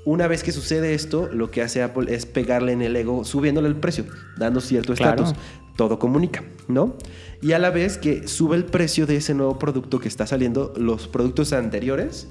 Una 0.06 0.28
vez 0.28 0.44
que 0.44 0.52
sucede 0.52 0.94
esto, 0.94 1.28
lo 1.34 1.50
que 1.50 1.64
hace 1.64 1.82
Apple 1.82 2.14
es 2.14 2.28
pegarle 2.28 2.74
en 2.74 2.84
el 2.84 2.96
ego, 2.96 3.26
subiéndole 3.26 3.70
el 3.70 3.76
precio, 3.76 4.06
dando 4.38 4.62
cierto 4.62 4.94
Claro. 4.94 5.24
estatus. 5.24 5.44
Todo 5.76 5.98
comunica, 5.98 6.44
¿no? 6.68 6.96
Y 7.42 7.54
a 7.54 7.58
la 7.58 7.72
vez 7.72 7.98
que 7.98 8.28
sube 8.28 8.56
el 8.56 8.66
precio 8.66 9.08
de 9.08 9.16
ese 9.16 9.34
nuevo 9.34 9.58
producto 9.58 10.00
que 10.00 10.10
está 10.10 10.28
saliendo, 10.28 10.74
los 10.78 11.08
productos 11.08 11.54
anteriores 11.54 12.28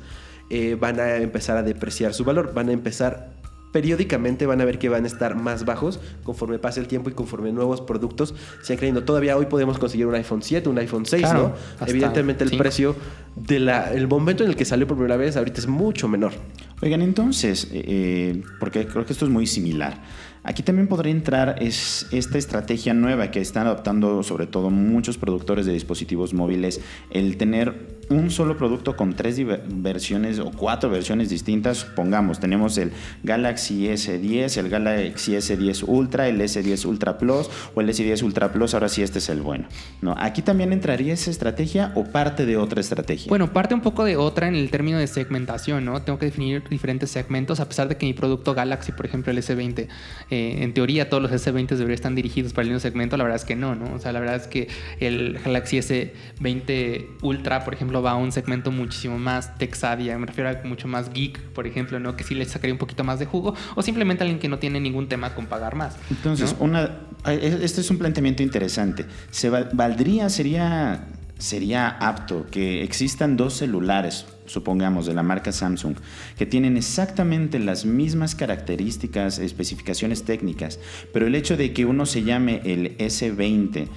eh, 0.51 0.77
van 0.79 1.01
a 1.01 1.17
empezar 1.17 1.57
a 1.57 1.65
depreciar 1.65 2.15
su 2.15 2.23
valor, 2.23 2.55
van 2.55 2.69
a 2.69 2.73
empezar 2.73 3.35
periódicamente 3.77 4.47
van 4.47 4.59
a 4.63 4.65
ver 4.65 4.79
que 4.79 4.89
van 4.89 5.05
a 5.05 5.07
estar 5.07 5.37
más 5.37 5.67
bajos 5.67 6.01
conforme 6.25 6.59
pase 6.59 6.81
el 6.81 6.89
tiempo 6.89 7.11
y 7.11 7.13
conforme 7.13 7.53
nuevos 7.53 7.83
productos 7.83 8.35
sean 8.63 8.79
creyendo. 8.79 9.05
Todavía 9.05 9.37
hoy 9.37 9.45
podemos 9.45 9.79
conseguir 9.79 10.07
un 10.07 10.15
iPhone 10.15 10.41
7, 10.41 10.67
un 10.71 10.79
iPhone 10.79 11.05
6, 11.05 11.21
Claro, 11.21 11.55
¿no? 11.79 11.87
Evidentemente 11.87 12.43
el 12.43 12.49
cinco. 12.49 12.63
precio 12.63 12.97
del 13.35 14.09
momento 14.09 14.45
en 14.45 14.49
el 14.49 14.57
que 14.57 14.65
salió 14.65 14.87
por 14.87 14.97
primera 14.97 15.19
vez 15.19 15.37
ahorita 15.37 15.61
es 15.61 15.67
mucho 15.67 16.09
menor. 16.09 16.33
Oigan, 16.81 17.03
entonces, 17.03 17.65
eh, 17.71 17.85
eh, 17.87 18.43
porque 18.59 18.87
creo 18.87 19.05
que 19.05 19.13
esto 19.13 19.27
es 19.27 19.31
muy 19.31 19.47
similar. 19.47 20.01
Aquí 20.43 20.63
también 20.63 20.89
podría 20.89 21.13
entrar 21.13 21.57
es 21.61 22.07
esta 22.13 22.39
estrategia 22.39 22.95
nueva 22.95 23.31
que 23.31 23.43
están 23.43 23.67
adoptando 23.67 24.23
sobre 24.23 24.47
todo 24.47 24.71
muchos 24.71 25.19
productores 25.19 25.67
de 25.67 25.73
dispositivos 25.73 26.33
móviles, 26.33 26.81
el 27.11 27.37
tener 27.37 27.96
un 28.09 28.31
solo 28.31 28.57
producto 28.57 28.97
con 28.97 29.15
tres 29.15 29.41
versiones 29.67 30.39
o 30.39 30.51
cuatro 30.51 30.91
versiones 30.91 31.29
distintas. 31.29 31.85
Pongamos, 31.85 32.41
tenemos 32.41 32.79
el 32.79 32.93
Galaxy 33.23 33.89
S10, 33.89 34.59
el 34.59 34.69
Galaxy 34.69 35.33
S10 35.33 35.85
Ultra, 35.87 36.29
el 36.29 36.41
S10 36.41 36.85
Ultra 36.87 37.19
Plus 37.19 37.49
o 37.75 37.81
el 37.81 37.89
S10 37.89 38.23
Ultra 38.23 38.53
Plus, 38.53 38.75
ahora 38.75 38.89
sí 38.89 39.03
este 39.03 39.19
es 39.19 39.29
el 39.29 39.43
bueno. 39.43 39.67
¿no? 40.01 40.15
Aquí 40.19 40.43
también 40.43 40.73
entraría 40.73 41.15
esa 41.15 41.31
estrategia 41.31 41.93
o 41.95 42.05
parte 42.05 42.47
de 42.47 42.57
otra 42.57 42.81
estrategia. 42.81 43.29
Bueno, 43.29 43.53
parte 43.53 43.75
un 43.75 43.81
poco 43.81 44.05
de 44.05 44.17
otra 44.17 44.49
en 44.49 44.55
el 44.55 44.71
término 44.71 44.99
de 44.99 45.07
segmentación, 45.07 45.85
¿no? 45.85 46.03
Tengo 46.03 46.19
que 46.19 46.27
definir 46.27 46.63
diferentes 46.69 47.11
segmentos, 47.11 47.61
a 47.61 47.69
pesar 47.69 47.89
de 47.89 47.97
que 47.97 48.07
mi 48.07 48.13
producto 48.13 48.55
Galaxy, 48.55 48.93
por 48.93 49.07
ejemplo, 49.07 49.33
el 49.33 49.39
S20, 49.39 49.89
eh, 50.31 50.59
en 50.61 50.75
teoría 50.75 51.09
todos 51.09 51.23
los 51.23 51.33
S20 51.33 51.69
deberían 51.69 51.95
estar 51.95 52.15
dirigidos 52.15 52.53
para 52.53 52.63
el 52.63 52.69
mismo 52.69 52.81
segmento, 52.81 53.17
la 53.17 53.25
verdad 53.25 53.37
es 53.37 53.45
que 53.45 53.57
no, 53.57 53.75
¿no? 53.75 53.95
O 53.95 53.99
sea, 53.99 54.13
la 54.13 54.21
verdad 54.21 54.37
es 54.37 54.47
que 54.47 54.69
el 55.01 55.39
Galaxy 55.45 55.79
S20 55.79 57.23
Ultra, 57.23 57.65
por 57.65 57.75
ejemplo, 57.75 57.96
va 58.03 58.13
a 58.13 58.15
un 58.17 58.33
segmento 58.33 58.71
muchísimo 58.71 59.19
más 59.19 59.57
texadia, 59.59 60.19
me 60.19 60.27
refiero 60.27 60.51
a 60.51 60.67
mucho 60.67 60.89
más 60.89 61.13
geek, 61.13 61.41
por 61.51 61.67
ejemplo, 61.67 61.99
¿no? 62.01 62.17
Que 62.17 62.25
sí 62.25 62.35
le 62.35 62.45
sacaría 62.45 62.73
un 62.75 62.79
poquito 62.79 63.05
más 63.05 63.19
de 63.19 63.27
jugo, 63.27 63.55
o 63.75 63.83
simplemente 63.83 64.23
alguien 64.25 64.39
que 64.39 64.49
no 64.49 64.59
tiene 64.59 64.81
ningún 64.81 65.09
tema 65.09 65.35
con 65.35 65.47
pagar 65.47 65.75
más. 65.77 65.97
Entonces, 66.11 66.55
¿no? 66.59 66.65
una, 66.65 66.85
eh, 67.27 67.59
este 67.63 67.81
es 67.81 67.91
un 67.91 67.99
planteamiento 67.99 68.43
interesante. 68.43 69.07
¿Se 69.31 69.51
val- 69.51 69.71
valdría, 69.73 70.29
sería, 70.29 71.07
sería 71.39 71.89
apto 71.89 72.47
que 72.51 72.83
existan 72.83 73.37
dos 73.37 73.55
celulares, 73.55 74.27
supongamos, 74.47 75.07
de 75.07 75.15
la 75.15 75.23
marca 75.23 75.51
Samsung, 75.53 75.97
que 76.39 76.47
tienen 76.47 76.77
exactamente 76.77 77.59
las 77.59 77.85
mismas 77.85 78.35
características, 78.35 79.39
especificaciones 79.39 80.25
técnicas, 80.25 80.79
pero 81.13 81.27
el 81.27 81.35
hecho 81.35 81.57
de 81.57 81.73
que 81.73 81.85
uno 81.85 82.07
se 82.07 82.23
llame 82.23 82.61
el 82.65 82.97
S20, 82.99 83.89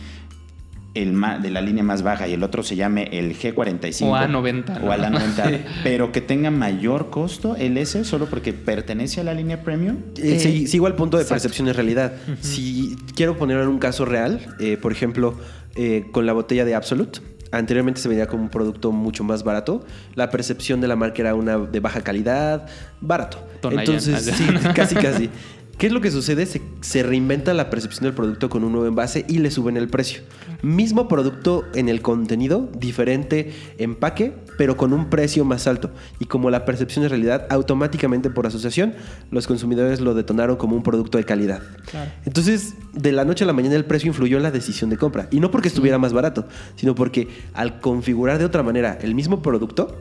el 0.96 1.14
ma- 1.14 1.38
de 1.38 1.52
la 1.52 1.62
línea 1.62 1.84
más 1.84 2.02
baja 2.02 2.28
y 2.28 2.34
el 2.34 2.42
otro 2.44 2.64
se 2.64 2.76
llame 2.76 3.10
el 3.12 3.38
G45 3.38 4.06
O 4.06 4.16
A90, 4.16 4.78
o 4.82 4.86
¿no? 4.86 4.92
a 4.92 4.98
la 4.98 5.10
90, 5.12 5.48
Sí. 5.50 5.56
pero 5.84 6.12
que 6.12 6.22
tenga 6.22 6.50
mayor 6.52 7.10
costo 7.10 7.56
el 7.56 7.78
S 7.78 8.04
solo 8.06 8.26
porque 8.26 8.54
pertenece 8.54 9.22
a 9.22 9.24
la 9.24 9.34
línea 9.34 9.62
premium. 9.64 9.98
Eh, 10.18 10.40
sí, 10.40 10.68
sigo 10.68 10.88
al 10.88 10.96
punto 10.96 11.18
de 11.18 11.24
exacto. 11.24 11.36
percepción 11.44 11.68
en 11.68 11.76
realidad. 11.76 12.14
Si 12.42 12.96
quiero 13.16 13.38
poner 13.38 13.68
un 13.68 13.78
caso 13.80 14.04
real, 14.06 14.56
eh, 14.60 14.78
por 14.78 14.92
ejemplo, 14.92 15.36
eh, 15.76 16.06
con 16.12 16.26
la 16.26 16.34
botella 16.34 16.66
de 16.66 16.74
Absolute. 16.76 17.20
Anteriormente 17.52 18.00
se 18.00 18.08
veía 18.08 18.28
como 18.28 18.44
un 18.44 18.50
producto 18.50 18.92
mucho 18.92 19.24
más 19.24 19.44
barato. 19.44 19.84
La 20.14 20.30
percepción 20.30 20.82
de 20.82 20.88
la 20.88 20.96
marca 20.96 21.22
era 21.24 21.34
una 21.34 21.58
de 21.58 21.80
baja 21.80 22.02
calidad, 22.02 22.68
barato. 23.02 23.40
Entonces, 23.64 24.24
sí, 24.26 24.46
casi, 24.76 24.94
casi. 24.96 25.30
¿Qué 25.80 25.88
es 25.88 25.94
lo 25.94 26.02
que 26.02 26.12
sucede? 26.12 26.46
Se, 26.46 26.62
se 26.82 27.04
reinventa 27.04 27.54
la 27.54 27.70
percepción 27.70 28.04
del 28.04 28.14
producto 28.14 28.50
con 28.50 28.66
un 28.66 28.74
nuevo 28.74 28.86
envase 28.86 29.24
y 29.30 29.38
le 29.38 29.50
suben 29.50 29.78
el 29.78 29.88
precio. 29.88 30.24
Mismo 30.62 31.08
producto 31.08 31.64
en 31.74 31.88
el 31.88 32.02
contenido, 32.02 32.70
diferente 32.78 33.54
empaque, 33.78 34.36
pero 34.58 34.76
con 34.76 34.92
un 34.92 35.10
precio 35.10 35.46
más 35.46 35.68
alto. 35.68 35.90
Y 36.20 36.26
como 36.26 36.50
la 36.50 36.66
percepción 36.66 37.06
es 37.06 37.12
realidad, 37.12 37.48
automáticamente 37.50 38.30
por 38.30 38.46
asociación, 38.46 38.94
los 39.32 39.48
consumidores 39.48 40.02
lo 40.02 40.16
detonaron 40.16 40.58
como 40.58 40.76
un 40.76 40.84
producto 40.84 41.18
de 41.18 41.24
calidad. 41.24 41.62
Claro. 41.90 42.12
Entonces, 42.26 42.74
de 42.92 43.14
la 43.14 43.24
noche 43.24 43.46
a 43.46 43.48
la 43.48 43.54
mañana 43.54 43.76
el 43.76 43.86
precio 43.86 44.10
influyó 44.10 44.36
en 44.36 44.44
la 44.44 44.52
decisión 44.52 44.90
de 44.90 44.98
compra. 44.98 45.30
Y 45.32 45.40
no 45.40 45.50
porque 45.50 45.70
estuviera 45.70 45.98
más 45.98 46.12
barato, 46.12 46.46
sino 46.76 46.94
porque 46.94 47.30
al 47.54 47.80
configurar 47.80 48.38
de 48.38 48.44
otra 48.44 48.64
manera 48.64 49.00
el 49.02 49.16
mismo 49.16 49.42
producto, 49.42 49.96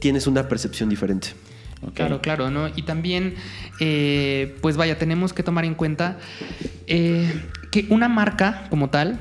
tienes 0.00 0.26
una 0.26 0.48
percepción 0.48 0.88
diferente. 0.88 1.34
Claro, 1.92 2.20
claro, 2.20 2.50
¿no? 2.50 2.68
Y 2.68 2.82
también, 2.82 3.34
eh, 3.80 4.56
pues 4.60 4.76
vaya, 4.76 4.98
tenemos 4.98 5.32
que 5.32 5.42
tomar 5.42 5.64
en 5.64 5.74
cuenta 5.74 6.18
eh, 6.86 7.32
que 7.70 7.86
una 7.90 8.08
marca 8.08 8.66
como 8.70 8.90
tal, 8.90 9.20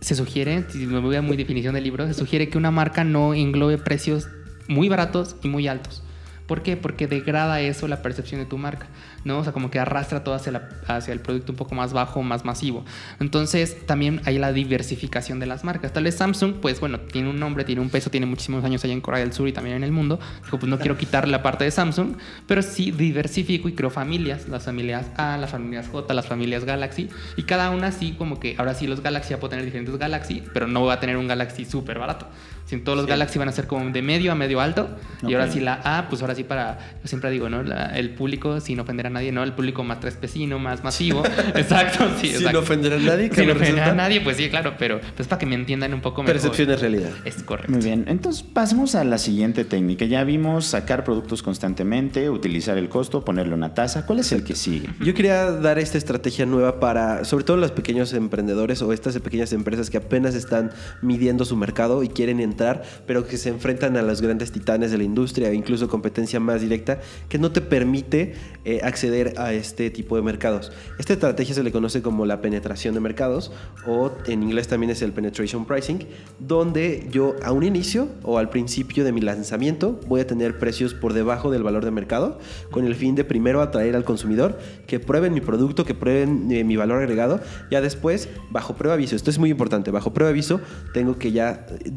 se 0.00 0.14
sugiere, 0.14 0.64
si 0.70 0.86
me 0.86 1.00
voy 1.00 1.16
a 1.16 1.22
muy 1.22 1.36
definición 1.36 1.74
del 1.74 1.84
libro, 1.84 2.06
se 2.06 2.14
sugiere 2.14 2.48
que 2.48 2.58
una 2.58 2.70
marca 2.70 3.04
no 3.04 3.34
englobe 3.34 3.78
precios 3.78 4.28
muy 4.68 4.88
baratos 4.88 5.36
y 5.42 5.48
muy 5.48 5.66
altos. 5.66 6.02
¿Por 6.48 6.62
qué? 6.62 6.76
Porque 6.76 7.06
degrada 7.06 7.60
eso 7.60 7.86
la 7.86 8.02
percepción 8.02 8.40
de 8.40 8.46
tu 8.46 8.58
marca, 8.58 8.86
¿no? 9.24 9.38
O 9.38 9.44
sea, 9.44 9.52
como 9.52 9.70
que 9.70 9.78
arrastra 9.78 10.24
todo 10.24 10.34
hacia, 10.34 10.50
la- 10.50 10.68
hacia 10.88 11.12
el 11.12 11.20
producto 11.20 11.52
un 11.52 11.56
poco 11.56 11.76
más 11.76 11.92
bajo, 11.92 12.22
más 12.24 12.44
masivo. 12.44 12.84
Entonces, 13.20 13.86
también 13.86 14.20
hay 14.24 14.38
la 14.38 14.52
diversificación 14.52 15.38
de 15.40 15.46
las 15.46 15.62
marcas. 15.62 15.92
Tal 15.92 16.04
vez 16.04 16.16
Samsung, 16.16 16.54
pues 16.60 16.80
bueno, 16.80 16.98
tiene 17.00 17.28
un 17.28 17.38
nombre, 17.38 17.64
tiene 17.64 17.80
un 17.82 17.90
peso, 17.90 18.10
tiene 18.10 18.26
muchísimos 18.26 18.64
años 18.64 18.82
allá 18.82 18.94
en 18.94 19.00
Corea 19.02 19.20
del 19.20 19.32
Sur 19.32 19.46
y 19.46 19.52
también 19.52 19.76
en 19.76 19.84
el 19.84 19.92
mundo. 19.92 20.18
Dijo, 20.44 20.58
pues 20.58 20.68
no 20.70 20.78
quiero 20.78 20.96
quitarle 20.96 21.30
la 21.32 21.42
parte 21.42 21.64
de 21.64 21.70
Samsung, 21.70 22.14
pero 22.46 22.62
sí 22.62 22.90
diversifico 22.92 23.68
y 23.68 23.74
creo 23.74 23.90
familias, 23.90 24.48
las 24.48 24.64
familias 24.64 25.06
A, 25.16 25.36
las 25.36 25.50
familias 25.50 25.86
J, 25.88 26.14
las 26.14 26.26
familias 26.26 26.64
Galaxy, 26.64 27.10
y 27.36 27.42
cada 27.42 27.68
una 27.70 27.92
sí 27.92 28.14
como 28.16 28.40
que, 28.40 28.54
ahora 28.58 28.72
sí 28.74 28.86
los 28.86 29.02
Galaxy 29.02 29.30
ya 29.30 29.38
puedo 29.38 29.50
tener 29.50 29.66
diferentes 29.66 29.96
Galaxy, 29.98 30.42
pero 30.54 30.66
no 30.66 30.84
va 30.86 30.94
a 30.94 31.00
tener 31.00 31.18
un 31.18 31.28
Galaxy 31.28 31.66
súper 31.66 31.98
barato. 31.98 32.26
Si 32.68 32.76
todos 32.78 32.96
los 32.96 33.06
Sí. 33.06 33.10
Galaxy 33.10 33.38
van 33.38 33.48
a 33.48 33.52
ser 33.52 33.66
como 33.66 33.88
de 33.90 34.02
medio 34.02 34.30
a 34.30 34.34
medio 34.34 34.60
alto, 34.60 34.90
y 35.26 35.32
ahora 35.32 35.50
sí 35.50 35.58
la 35.60 35.80
A, 35.84 36.08
pues 36.08 36.20
ahora 36.20 36.34
sí 36.34 36.44
para, 36.44 36.78
yo 37.02 37.08
siempre 37.08 37.30
digo, 37.30 37.48
¿no? 37.48 37.62
La- 37.62 37.96
el 37.98 38.10
público, 38.10 38.60
sin 38.60 38.78
ofender 38.78 39.06
a 39.06 39.10
nadie, 39.10 39.32
¿no? 39.32 39.42
El 39.42 39.54
público 39.54 39.82
más 39.84 40.00
trespecino, 40.00 40.58
más 40.58 40.84
masivo. 40.84 41.22
exacto, 41.54 42.08
sí, 42.20 42.26
Sin 42.28 42.36
exacto. 42.36 42.58
ofender 42.60 42.92
a 42.92 42.98
nadie, 42.98 43.30
que 43.30 43.36
Sin 43.40 43.50
ofender 43.50 43.82
a 43.84 43.94
nadie, 43.94 44.20
pues 44.20 44.36
sí, 44.36 44.48
claro, 44.50 44.74
pero 44.78 45.00
pues 45.16 45.26
para 45.26 45.38
que 45.38 45.46
me 45.46 45.54
entiendan 45.54 45.94
un 45.94 46.00
poco 46.02 46.22
mejor. 46.22 46.34
Percepción 46.34 46.70
es 46.70 46.80
realidad. 46.80 47.10
Es 47.24 47.42
correcto. 47.42 47.72
Muy 47.72 47.80
bien, 47.82 48.04
entonces 48.06 48.42
pasemos 48.42 48.94
a 48.94 49.02
la 49.04 49.18
siguiente 49.18 49.64
técnica. 49.64 50.04
Ya 50.04 50.22
vimos 50.24 50.66
sacar 50.66 51.04
productos 51.04 51.42
constantemente, 51.42 52.28
utilizar 52.30 52.76
el 52.78 52.88
costo, 52.88 53.24
ponerle 53.24 53.54
una 53.54 53.74
tasa. 53.74 54.04
¿Cuál 54.06 54.18
es 54.20 54.30
el 54.32 54.44
que 54.44 54.54
sigue? 54.54 54.88
Yo 55.00 55.14
quería 55.14 55.50
dar 55.52 55.78
esta 55.78 55.96
estrategia 55.98 56.44
nueva 56.46 56.80
para, 56.80 57.24
sobre 57.24 57.44
todo 57.44 57.56
los 57.56 57.70
pequeños 57.72 58.12
emprendedores 58.12 58.82
o 58.82 58.92
estas 58.92 59.18
pequeñas 59.20 59.52
empresas 59.52 59.90
que 59.90 59.96
apenas 59.96 60.34
están 60.34 60.70
midiendo 61.02 61.44
su 61.44 61.56
mercado 61.56 62.02
y 62.02 62.08
quieren 62.08 62.40
entrar, 62.40 62.57
pero 63.06 63.26
que 63.26 63.36
se 63.36 63.48
enfrentan 63.48 63.96
a 63.96 64.02
los 64.02 64.20
grandes 64.20 64.52
titanes 64.52 64.90
de 64.90 64.98
la 64.98 65.04
industria 65.04 65.52
incluso 65.52 65.88
competencia 65.88 66.40
más 66.40 66.60
directa 66.60 67.00
que 67.28 67.38
no 67.38 67.52
te 67.52 67.60
permite 67.60 68.34
eh, 68.64 68.80
acceder 68.82 69.34
a 69.38 69.52
este 69.52 69.90
tipo 69.90 70.16
de 70.16 70.22
mercados. 70.22 70.72
Esta 70.98 71.12
estrategia 71.12 71.54
se 71.54 71.62
le 71.62 71.72
conoce 71.72 72.02
como 72.02 72.26
la 72.26 72.40
penetración 72.40 72.94
de 72.94 73.00
mercados 73.00 73.52
o 73.86 74.12
en 74.26 74.42
inglés 74.42 74.68
también 74.68 74.90
es 74.90 75.02
el 75.02 75.12
penetration 75.12 75.64
pricing, 75.64 76.00
donde 76.38 77.06
yo 77.10 77.36
a 77.42 77.52
un 77.52 77.62
inicio 77.62 78.08
o 78.22 78.38
al 78.38 78.50
principio 78.50 79.04
de 79.04 79.12
mi 79.12 79.20
lanzamiento 79.20 80.00
voy 80.06 80.20
a 80.20 80.26
tener 80.26 80.58
precios 80.58 80.94
por 80.94 81.12
debajo 81.12 81.50
del 81.50 81.62
valor 81.62 81.84
de 81.84 81.90
mercado 81.90 82.38
con 82.70 82.84
el 82.84 82.94
fin 82.94 83.14
de 83.14 83.24
primero 83.24 83.62
atraer 83.62 83.96
al 83.96 84.04
consumidor 84.04 84.58
que 84.86 85.00
prueben 85.00 85.34
mi 85.34 85.40
producto, 85.40 85.84
que 85.84 85.94
prueben 85.94 86.50
eh, 86.50 86.64
mi 86.64 86.76
valor 86.76 86.98
agregado, 86.98 87.40
ya 87.70 87.80
después 87.80 88.28
bajo 88.50 88.74
prueba 88.74 88.94
aviso, 88.94 89.16
esto 89.16 89.30
es 89.30 89.38
muy 89.38 89.50
importante, 89.50 89.90
bajo 89.90 90.12
prueba 90.12 90.30
aviso 90.30 90.60
tengo 90.92 91.18
que 91.18 91.32
ya 91.32 91.66
eh, 91.70 91.90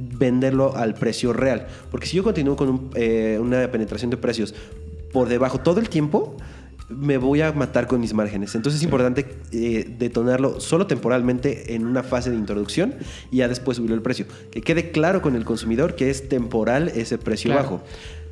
venderlo 0.52 0.76
al 0.76 0.94
precio 0.94 1.34
real, 1.34 1.68
porque 1.90 2.08
si 2.08 2.18
yo 2.18 2.24
continúo 2.24 2.56
con 2.56 2.70
un, 2.70 2.90
eh, 2.96 3.38
una 3.42 3.70
penetración 3.72 4.12
de 4.12 4.18
precios 4.18 4.54
por 5.12 5.28
debajo 5.28 5.60
todo 5.60 5.80
el 5.80 5.90
tiempo, 5.90 6.36
me 6.90 7.18
voy 7.18 7.40
a 7.40 7.54
matar 7.54 7.88
con 7.88 8.02
mis 8.02 8.14
márgenes. 8.14 8.54
Entonces 8.54 8.82
es 8.82 8.84
importante 8.84 9.26
eh, 9.54 9.96
detonarlo 9.98 10.60
solo 10.60 10.88
temporalmente 10.88 11.74
en 11.74 11.86
una 11.86 12.04
fase 12.04 12.30
de 12.32 12.36
introducción 12.36 12.96
y 13.32 13.38
ya 13.38 13.48
después 13.48 13.78
subirlo 13.78 13.96
el 13.96 14.02
precio. 14.02 14.26
Que 14.52 14.62
quede 14.62 14.92
claro 14.92 15.22
con 15.22 15.36
el 15.38 15.46
consumidor 15.46 15.96
que 15.96 16.10
es 16.10 16.28
temporal 16.28 16.90
ese 16.90 17.18
precio 17.18 17.50
Claro. 17.52 17.64
bajo. 17.64 17.84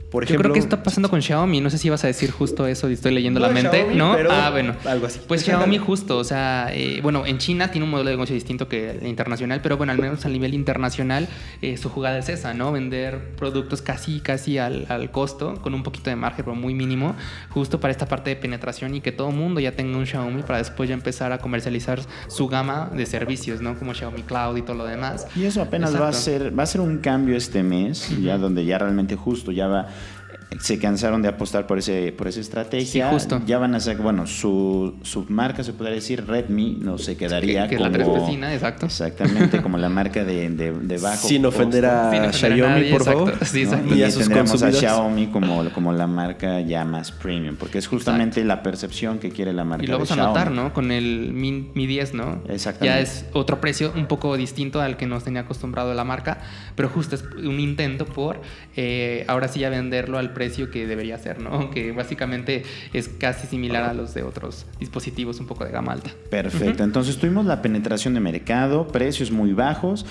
Por 0.10 0.26
Yo 0.26 0.38
creo 0.38 0.54
que 0.54 0.60
está 0.60 0.82
pasando 0.82 1.10
con 1.10 1.22
Xiaomi. 1.22 1.62
No 1.62 1.70
sé 1.70 1.78
si 1.78 1.90
vas 1.90 2.04
a 2.04 2.08
decir 2.08 2.32
justo 2.32 2.66
eso 2.66 2.90
y 2.90 2.94
estoy 2.94 3.14
leyendo 3.14 3.40
No 3.40 3.48
la 3.48 3.54
mente. 3.54 3.78
Xiaomi, 3.78 3.96
¿No? 3.96 4.14
pero 4.16 4.32
ah, 4.32 4.50
bueno. 4.50 4.76
algo 4.86 5.06
así. 5.06 5.20
Pues 5.28 5.44
Xiaomi 5.44 5.78
justo. 5.78 6.18
O 6.18 6.24
sea, 6.24 6.70
eh, 6.74 7.00
bueno, 7.04 7.26
en 7.26 7.38
China 7.38 7.70
tiene 7.70 7.86
un 7.86 7.92
modelo 7.92 8.10
de 8.10 8.16
negocio 8.16 8.34
distinto 8.34 8.68
que 8.68 8.92
el 8.92 9.08
internacional, 9.08 9.62
pero 9.62 9.78
bueno, 9.78 9.92
al 9.92 10.00
menos 10.00 10.26
a 10.26 10.30
nivel 10.30 10.54
internacional 10.54 11.28
eh, 11.62 11.78
su 11.78 11.90
jugada 11.90 12.18
es 12.18 12.30
esa, 12.30 12.54
¿no? 12.54 12.72
Vender 12.72 13.36
productos 13.36 13.82
casi, 13.82 14.20
casi 14.20 14.58
al, 14.58 14.86
al 14.90 15.12
costo, 15.12 15.56
con 15.62 15.74
un 15.74 15.84
poquito 15.84 16.10
de 16.10 16.16
margen, 16.16 16.46
pero 16.46 16.56
muy 16.56 16.74
mínimo, 16.74 17.16
justo 17.50 17.80
para 17.80 17.92
esta 17.92 18.08
parte 18.08 18.32
de 18.32 18.36
penetración 18.36 18.96
y 18.96 19.02
que 19.02 19.12
todo 19.12 19.30
el 19.30 19.36
mundo 19.36 19.60
ya 19.60 19.74
tenga 19.74 19.98
un 19.98 20.06
Xiaomi 20.06 20.42
para 20.42 20.58
después 20.58 20.90
ya 20.90 20.96
empezar 20.96 21.32
a 21.32 21.38
comercializar 21.38 22.02
su 22.28 22.48
gama 22.48 22.90
de 22.94 23.06
servicios, 23.06 23.62
¿no? 23.62 23.78
Como 23.78 23.94
Xiaomi 23.94 24.24
Cloud 24.24 24.58
y 24.58 24.62
todo 24.62 24.76
lo 24.76 24.86
demás. 24.86 25.28
Y 25.36 25.46
eso 25.46 25.62
apenas 25.62 26.00
va 26.00 26.10
a 26.10 26.14
ser, 26.14 26.58
va 26.58 26.64
a 26.64 26.66
ser 26.66 26.82
un 26.82 26.98
cambio 26.98 27.36
este 27.36 27.64
mes, 27.64 28.10
ya 28.22 28.38
donde 28.38 28.66
ya 28.66 28.78
realmente 28.78 29.16
justo 29.16 29.52
ya 29.52 29.68
va. 29.68 29.88
Se 30.60 30.80
cansaron 30.80 31.22
de 31.22 31.28
apostar 31.28 31.68
por 31.68 31.78
ese, 31.78 32.12
por 32.12 32.28
esa 32.28 32.40
estrategia. 32.40 33.08
Sí, 33.08 33.14
justo. 33.14 33.40
Ya 33.46 33.60
van 33.60 33.76
a 33.76 33.80
ser, 33.80 33.98
bueno, 33.98 34.26
su, 34.26 34.96
su 35.04 35.26
marca 35.30 35.64
se 35.64 35.74
podría 35.74 35.94
decir 35.94 36.26
Redmi, 36.26 36.80
no 36.82 36.98
se 36.98 37.16
quedaría 37.16 37.68
Que- 37.68 37.76
que 37.78 37.82
la 37.84 37.92
como. 37.92 38.12
tres 38.14 38.22
vecina, 38.26 38.52
exacto. 38.54 38.88
Exactamente, 38.88 39.62
como 39.62 39.78
la 39.78 39.90
marca 40.00 40.24
de, 40.26 40.50
de, 40.50 40.72
de 40.72 40.98
bajo. 40.98 41.28
sin 41.28 41.46
ofender 41.46 41.86
a 41.86 42.10
Sin 42.12 42.22
ofender 42.26 42.30
a 42.30 42.34
Xiaomi, 42.34 42.62
nadie, 42.74 42.92
por 42.92 43.02
exacto. 43.02 43.26
favor. 43.28 43.46
Sí, 43.46 43.64
¿no? 43.64 43.70
exacto. 43.72 43.96
Y 43.96 44.00
Y, 44.00 44.04
a 44.04 44.12
sus 44.12 44.24
tendremos 44.24 44.64
a. 44.64 44.72
Xiaomi 44.72 45.28
como, 45.28 45.70
como 45.70 45.94
la 45.94 46.08
marca 46.08 46.62
ya 46.62 46.84
más 46.84 47.12
premium, 47.12 47.56
porque 47.56 47.78
es 47.78 47.88
justamente 47.88 48.44
la 48.44 48.64
percepción 48.64 49.20
que 49.20 49.30
quiere 49.30 49.54
la 49.54 49.64
marca 49.66 49.84
Y 49.84 49.88
lo 49.88 49.94
vamos 49.98 50.10
de 50.10 50.14
a 50.16 50.18
notar, 50.18 50.48
Xiaomi. 50.48 50.64
¿no? 50.70 50.74
Con 50.74 50.92
el 50.92 51.32
Mi, 51.32 51.70
Mi 51.76 51.86
10, 51.86 52.16
¿no? 52.16 52.42
Exactamente. 52.50 52.86
Ya 52.86 53.00
es 53.00 53.26
otro 53.34 53.62
precio 53.62 53.94
un 53.96 54.08
poco 54.08 54.36
distinto 54.36 54.82
al 54.82 54.98
que 54.98 55.06
nos 55.06 55.24
tenía 55.24 55.42
acostumbrado 55.42 55.94
la 55.94 56.04
marca, 56.06 56.40
pero 56.76 56.90
justo 56.90 57.14
es 57.16 57.24
un 57.38 57.60
intento 57.60 58.06
por 58.06 58.42
eh, 58.76 59.26
ahora 59.28 59.48
sí 59.48 59.60
ya 59.60 59.70
venderlo 59.70 60.18
al 60.18 60.32
precio 60.34 60.39
que 60.72 60.88
debería 60.88 61.18
ser, 61.18 61.40
¿no? 61.40 61.70
Que 61.72 61.92
básicamente 61.92 62.64
es 62.94 63.10
casi 63.10 63.48
similar 63.48 63.84
a 63.84 63.94
los 63.94 64.14
de 64.14 64.24
otros 64.24 64.66
dispositivos 64.80 65.40
un 65.40 65.48
poco 65.48 65.66
de 65.66 65.72
gama 65.72 65.94
alta. 65.94 66.12
Perfecto, 66.30 66.84
entonces 66.84 67.18
tuvimos 67.18 67.46
la 67.46 67.62
penetración 67.62 68.14
de 68.14 68.20
mercado, 68.20 68.88
precios 68.88 69.32
muy 69.32 69.54
bajos, 69.54 70.06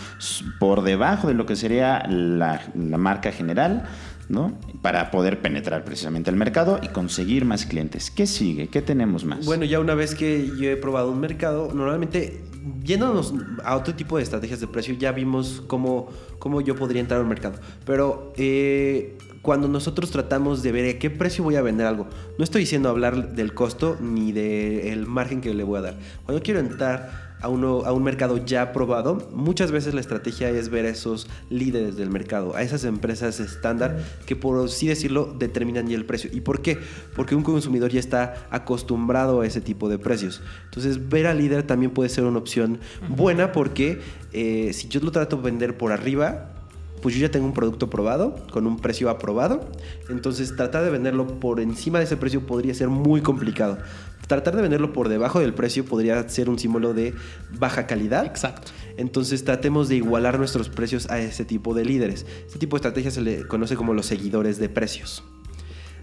por 0.58 0.82
debajo 0.82 1.28
de 1.28 1.34
lo 1.34 1.46
que 1.46 1.56
sería 1.56 2.06
la, 2.08 2.62
la 2.74 2.98
marca 2.98 3.32
general, 3.32 3.88
¿no? 4.28 4.52
Para 4.82 5.10
poder 5.10 5.40
penetrar 5.40 5.84
precisamente 5.84 6.30
el 6.30 6.36
mercado 6.36 6.78
y 6.82 6.88
conseguir 6.88 7.44
más 7.44 7.66
clientes. 7.66 8.10
¿Qué 8.10 8.26
sigue? 8.26 8.68
¿Qué 8.68 8.82
tenemos 8.82 9.24
más? 9.24 9.46
Bueno, 9.46 9.64
ya 9.64 9.80
una 9.80 9.94
vez 9.94 10.14
que 10.14 10.50
yo 10.58 10.70
he 10.70 10.76
probado 10.76 11.10
un 11.10 11.20
mercado, 11.20 11.72
normalmente 11.74 12.40
yéndonos 12.82 13.34
a 13.64 13.76
otro 13.76 13.94
tipo 13.94 14.16
de 14.16 14.22
estrategias 14.22 14.60
de 14.60 14.66
precio, 14.66 14.94
ya 14.94 15.12
vimos 15.12 15.62
cómo, 15.66 16.08
cómo 16.38 16.60
yo 16.60 16.74
podría 16.74 17.00
entrar 17.00 17.20
al 17.20 17.26
mercado. 17.26 17.58
Pero 17.84 18.32
eh, 18.36 19.16
cuando 19.48 19.66
nosotros 19.66 20.10
tratamos 20.10 20.62
de 20.62 20.72
ver 20.72 20.94
a 20.94 20.98
qué 20.98 21.08
precio 21.08 21.42
voy 21.42 21.56
a 21.56 21.62
vender 21.62 21.86
algo, 21.86 22.06
no 22.36 22.44
estoy 22.44 22.60
diciendo 22.60 22.90
hablar 22.90 23.32
del 23.32 23.54
costo 23.54 23.96
ni 23.98 24.30
del 24.30 25.06
margen 25.06 25.40
que 25.40 25.54
le 25.54 25.64
voy 25.64 25.78
a 25.78 25.80
dar. 25.80 25.94
Cuando 26.26 26.42
quiero 26.42 26.60
entrar 26.60 27.34
a, 27.40 27.48
uno, 27.48 27.80
a 27.86 27.92
un 27.94 28.02
mercado 28.02 28.44
ya 28.44 28.74
probado, 28.74 29.26
muchas 29.32 29.70
veces 29.70 29.94
la 29.94 30.02
estrategia 30.02 30.50
es 30.50 30.68
ver 30.68 30.84
a 30.84 30.90
esos 30.90 31.28
líderes 31.48 31.96
del 31.96 32.10
mercado, 32.10 32.56
a 32.56 32.60
esas 32.60 32.84
empresas 32.84 33.40
estándar 33.40 34.04
que 34.26 34.36
por 34.36 34.62
así 34.62 34.86
decirlo 34.86 35.34
determinan 35.38 35.88
ya 35.88 35.96
el 35.96 36.04
precio. 36.04 36.28
¿Y 36.30 36.42
por 36.42 36.60
qué? 36.60 36.76
Porque 37.16 37.34
un 37.34 37.42
consumidor 37.42 37.90
ya 37.90 38.00
está 38.00 38.46
acostumbrado 38.50 39.40
a 39.40 39.46
ese 39.46 39.62
tipo 39.62 39.88
de 39.88 39.98
precios. 39.98 40.42
Entonces 40.66 41.08
ver 41.08 41.26
al 41.26 41.38
líder 41.38 41.62
también 41.62 41.92
puede 41.92 42.10
ser 42.10 42.24
una 42.24 42.36
opción 42.36 42.80
buena 43.08 43.50
porque 43.52 44.02
eh, 44.34 44.74
si 44.74 44.88
yo 44.88 45.00
lo 45.00 45.10
trato 45.10 45.36
de 45.36 45.42
vender 45.44 45.78
por 45.78 45.92
arriba, 45.92 46.52
pues 47.00 47.14
yo 47.14 47.20
ya 47.20 47.30
tengo 47.30 47.46
un 47.46 47.52
producto 47.52 47.88
probado, 47.90 48.34
con 48.50 48.66
un 48.66 48.78
precio 48.78 49.10
aprobado. 49.10 49.70
Entonces 50.08 50.54
tratar 50.56 50.84
de 50.84 50.90
venderlo 50.90 51.26
por 51.40 51.60
encima 51.60 51.98
de 51.98 52.04
ese 52.04 52.16
precio 52.16 52.46
podría 52.46 52.74
ser 52.74 52.88
muy 52.88 53.20
complicado. 53.20 53.78
Tratar 54.26 54.56
de 54.56 54.62
venderlo 54.62 54.92
por 54.92 55.08
debajo 55.08 55.40
del 55.40 55.54
precio 55.54 55.84
podría 55.84 56.28
ser 56.28 56.50
un 56.50 56.58
símbolo 56.58 56.92
de 56.92 57.14
baja 57.58 57.86
calidad. 57.86 58.26
Exacto. 58.26 58.72
Entonces 58.96 59.44
tratemos 59.44 59.88
de 59.88 59.96
igualar 59.96 60.38
nuestros 60.38 60.68
precios 60.68 61.08
a 61.10 61.18
ese 61.18 61.44
tipo 61.44 61.74
de 61.74 61.84
líderes. 61.84 62.26
Este 62.46 62.58
tipo 62.58 62.76
de 62.76 62.80
estrategia 62.80 63.10
se 63.10 63.22
le 63.22 63.46
conoce 63.46 63.76
como 63.76 63.94
los 63.94 64.06
seguidores 64.06 64.58
de 64.58 64.68
precios. 64.68 65.22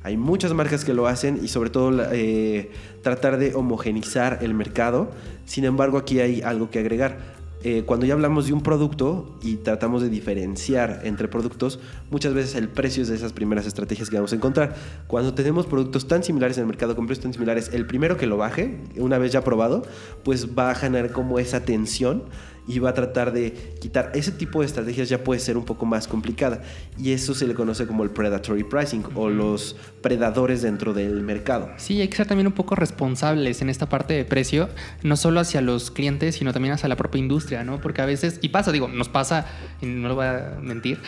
Hay 0.06 0.18
muchas 0.18 0.54
marcas 0.54 0.86
que 0.86 0.94
lo 0.94 1.08
hacen 1.08 1.40
y 1.44 1.48
sobre 1.48 1.72
todo 1.72 1.92
eh, 2.12 2.70
tratar 3.02 3.38
de 3.40 3.56
homogenizar 3.56 4.38
el 4.44 4.54
mercado. 4.54 5.10
Sin 5.46 5.66
embargo, 5.66 5.98
aquí 5.98 6.20
hay 6.20 6.44
algo 6.44 6.70
que 6.70 6.78
agregar. 6.78 7.45
Eh, 7.67 7.81
cuando 7.84 8.05
ya 8.05 8.13
hablamos 8.13 8.45
de 8.45 8.53
un 8.53 8.62
producto 8.62 9.39
y 9.41 9.55
tratamos 9.55 10.03
de 10.03 10.10
diferenciar 10.10 11.01
entre 11.03 11.27
productos, 11.27 11.79
muchas 12.12 12.36
veces 12.36 12.53
el 12.53 12.69
precio 12.69 13.01
es 13.01 13.10
de 13.10 13.15
esas 13.15 13.34
primeras 13.34 13.65
estrategias 13.65 14.12
que 14.12 14.17
vamos 14.17 14.31
a 14.34 14.36
encontrar. 14.36 14.75
Cuando 15.07 15.34
tenemos 15.34 15.65
productos 15.65 16.07
tan 16.07 16.24
similares 16.24 16.57
en 16.57 16.62
el 16.62 16.67
mercado 16.67 16.95
con 16.95 17.07
precios 17.07 17.24
tan 17.24 17.34
similares, 17.34 17.72
el 17.74 17.88
primero 17.88 18.17
que 18.17 18.27
lo 18.27 18.38
baje, 18.38 18.77
una 18.98 19.17
vez 19.17 19.31
ya 19.31 19.43
probado, 19.43 19.81
pues 20.24 20.55
va 20.55 20.69
a 20.69 20.75
generar 20.75 21.12
como 21.12 21.39
esa 21.39 21.62
tensión 21.62 22.25
y 22.67 22.79
va 22.79 22.91
a 22.91 22.93
tratar 22.93 23.31
de 23.31 23.75
quitar 23.79 24.12
ese 24.13 24.31
tipo 24.31 24.62
de 24.62 24.65
estrategias 24.65 25.10
ya 25.10 25.24
puede 25.24 25.39
ser 25.39 25.57
un 25.57 25.65
poco 25.65 25.86
más 25.86 26.07
complicada 26.07 26.62
y 26.98 27.12
eso 27.12 27.34
se 27.36 27.48
le 27.48 27.53
conoce 27.53 27.88
como 27.88 28.03
el 28.03 28.10
predatory 28.10 28.63
pricing 28.63 29.03
o 29.15 29.29
los 29.29 29.75
predadores 30.01 30.62
dentro 30.62 30.93
del 30.93 31.22
mercado. 31.22 31.69
Sí, 31.77 32.01
hay 32.01 32.07
que 32.07 32.17
ser 32.17 32.27
también 32.27 32.48
un 32.48 32.53
poco 32.53 32.75
responsables 32.75 33.62
en 33.62 33.69
esta 33.69 33.88
parte 33.89 34.13
de 34.13 34.25
precio, 34.25 34.69
no 35.03 35.17
solo 35.17 35.39
hacia 35.39 35.62
los 35.62 35.91
clientes, 35.91 36.36
sino 36.36 36.53
también 36.53 36.74
hacia 36.74 36.89
la 36.89 36.95
propia 36.95 37.19
industria, 37.19 37.63
¿no? 37.63 37.79
Porque 37.81 38.01
a 38.01 38.05
veces, 38.05 38.39
y 38.41 38.50
pasa, 38.50 38.72
digo, 38.72 38.88
nos 38.88 39.10
pasa, 39.10 39.45
y 39.81 39.86
no 39.86 40.07
lo 40.07 40.15
voy 40.15 40.25
a 40.25 40.57
mentir, 40.62 41.00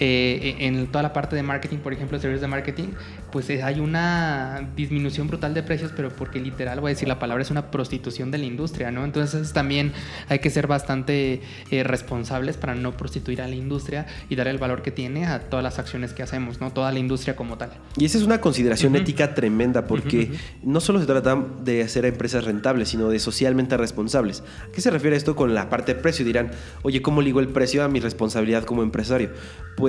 eh, 0.00 0.56
en 0.60 0.86
toda 0.88 1.02
la 1.02 1.12
parte 1.12 1.36
de 1.36 1.42
marketing, 1.42 1.78
por 1.78 1.92
ejemplo, 1.92 2.18
servicios 2.18 2.40
de 2.40 2.48
marketing, 2.48 2.88
pues 3.30 3.50
eh, 3.50 3.62
hay 3.62 3.80
una 3.80 4.70
disminución 4.76 5.28
brutal 5.28 5.54
de 5.54 5.62
precios, 5.62 5.92
pero 5.94 6.10
porque 6.10 6.40
literal, 6.40 6.80
voy 6.80 6.90
a 6.90 6.94
decir 6.94 7.08
la 7.08 7.18
palabra, 7.18 7.42
es 7.42 7.50
una 7.50 7.70
prostitución 7.70 8.30
de 8.30 8.38
la 8.38 8.44
industria, 8.44 8.90
¿no? 8.90 9.04
Entonces 9.04 9.52
también 9.52 9.92
hay 10.28 10.38
que 10.38 10.50
ser 10.50 10.66
bastante 10.66 11.40
eh, 11.70 11.82
responsables 11.84 12.56
para 12.56 12.74
no 12.74 12.96
prostituir 12.96 13.42
a 13.42 13.48
la 13.48 13.54
industria 13.54 14.06
y 14.28 14.36
dar 14.36 14.48
el 14.48 14.58
valor 14.58 14.82
que 14.82 14.90
tiene 14.90 15.26
a 15.26 15.40
todas 15.40 15.62
las 15.62 15.78
acciones 15.78 16.12
que 16.12 16.22
hacemos, 16.22 16.60
¿no? 16.60 16.72
Toda 16.72 16.92
la 16.92 16.98
industria 16.98 17.36
como 17.36 17.58
tal. 17.58 17.70
Y 17.96 18.04
esa 18.04 18.18
es 18.18 18.24
una 18.24 18.40
consideración 18.40 18.96
ética 18.96 19.34
tremenda, 19.34 19.86
porque 19.86 20.30
no 20.62 20.80
solo 20.80 21.00
se 21.00 21.06
trata 21.06 21.36
de 21.62 21.82
hacer 21.82 22.04
empresas 22.04 22.44
rentables, 22.44 22.88
sino 22.88 23.08
de 23.08 23.18
socialmente 23.18 23.76
responsables. 23.76 24.42
¿A 24.68 24.72
qué 24.72 24.80
se 24.80 24.90
refiere 24.90 25.16
esto 25.16 25.36
con 25.36 25.54
la 25.54 25.68
parte 25.70 25.94
de 25.94 26.00
precio? 26.00 26.24
Dirán, 26.24 26.50
oye, 26.82 27.02
¿cómo 27.02 27.22
ligo 27.22 27.40
el 27.40 27.48
precio 27.48 27.84
a 27.84 27.88
mi 27.88 28.00
responsabilidad 28.00 28.64
como 28.64 28.82
empresario? 28.82 29.30
Pues 29.76 29.83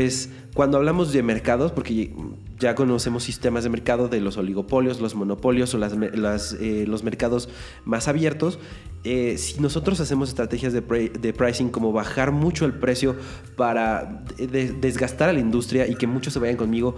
cuando 0.54 0.78
hablamos 0.78 1.12
de 1.12 1.22
mercados, 1.24 1.72
porque 1.72 2.14
ya 2.60 2.76
conocemos 2.76 3.24
sistemas 3.24 3.64
de 3.64 3.70
mercado 3.70 4.08
de 4.08 4.22
los 4.22 4.38
oligopolios, 4.38 5.02
los 5.02 5.16
monopolios 5.16 5.74
o 5.74 5.80
eh, 5.80 6.86
los 6.88 7.04
mercados 7.04 7.50
más 7.84 8.08
abiertos, 8.08 8.60
eh, 9.04 9.38
si 9.38 9.60
nosotros 9.60 10.00
hacemos 10.00 10.30
estrategias 10.30 10.74
de, 10.74 10.82
pricing 10.82 11.70
como 11.70 11.92
bajar 11.92 12.32
mucho 12.32 12.66
el 12.66 12.74
precio 12.74 13.16
para 13.56 14.24
desgastar 14.38 15.30
a 15.30 15.34
la 15.34 15.40
industria 15.40 15.88
y 15.88 15.96
que 15.96 16.08
muchos 16.08 16.34
se 16.34 16.40
vayan 16.40 16.58
conmigo, 16.58 16.96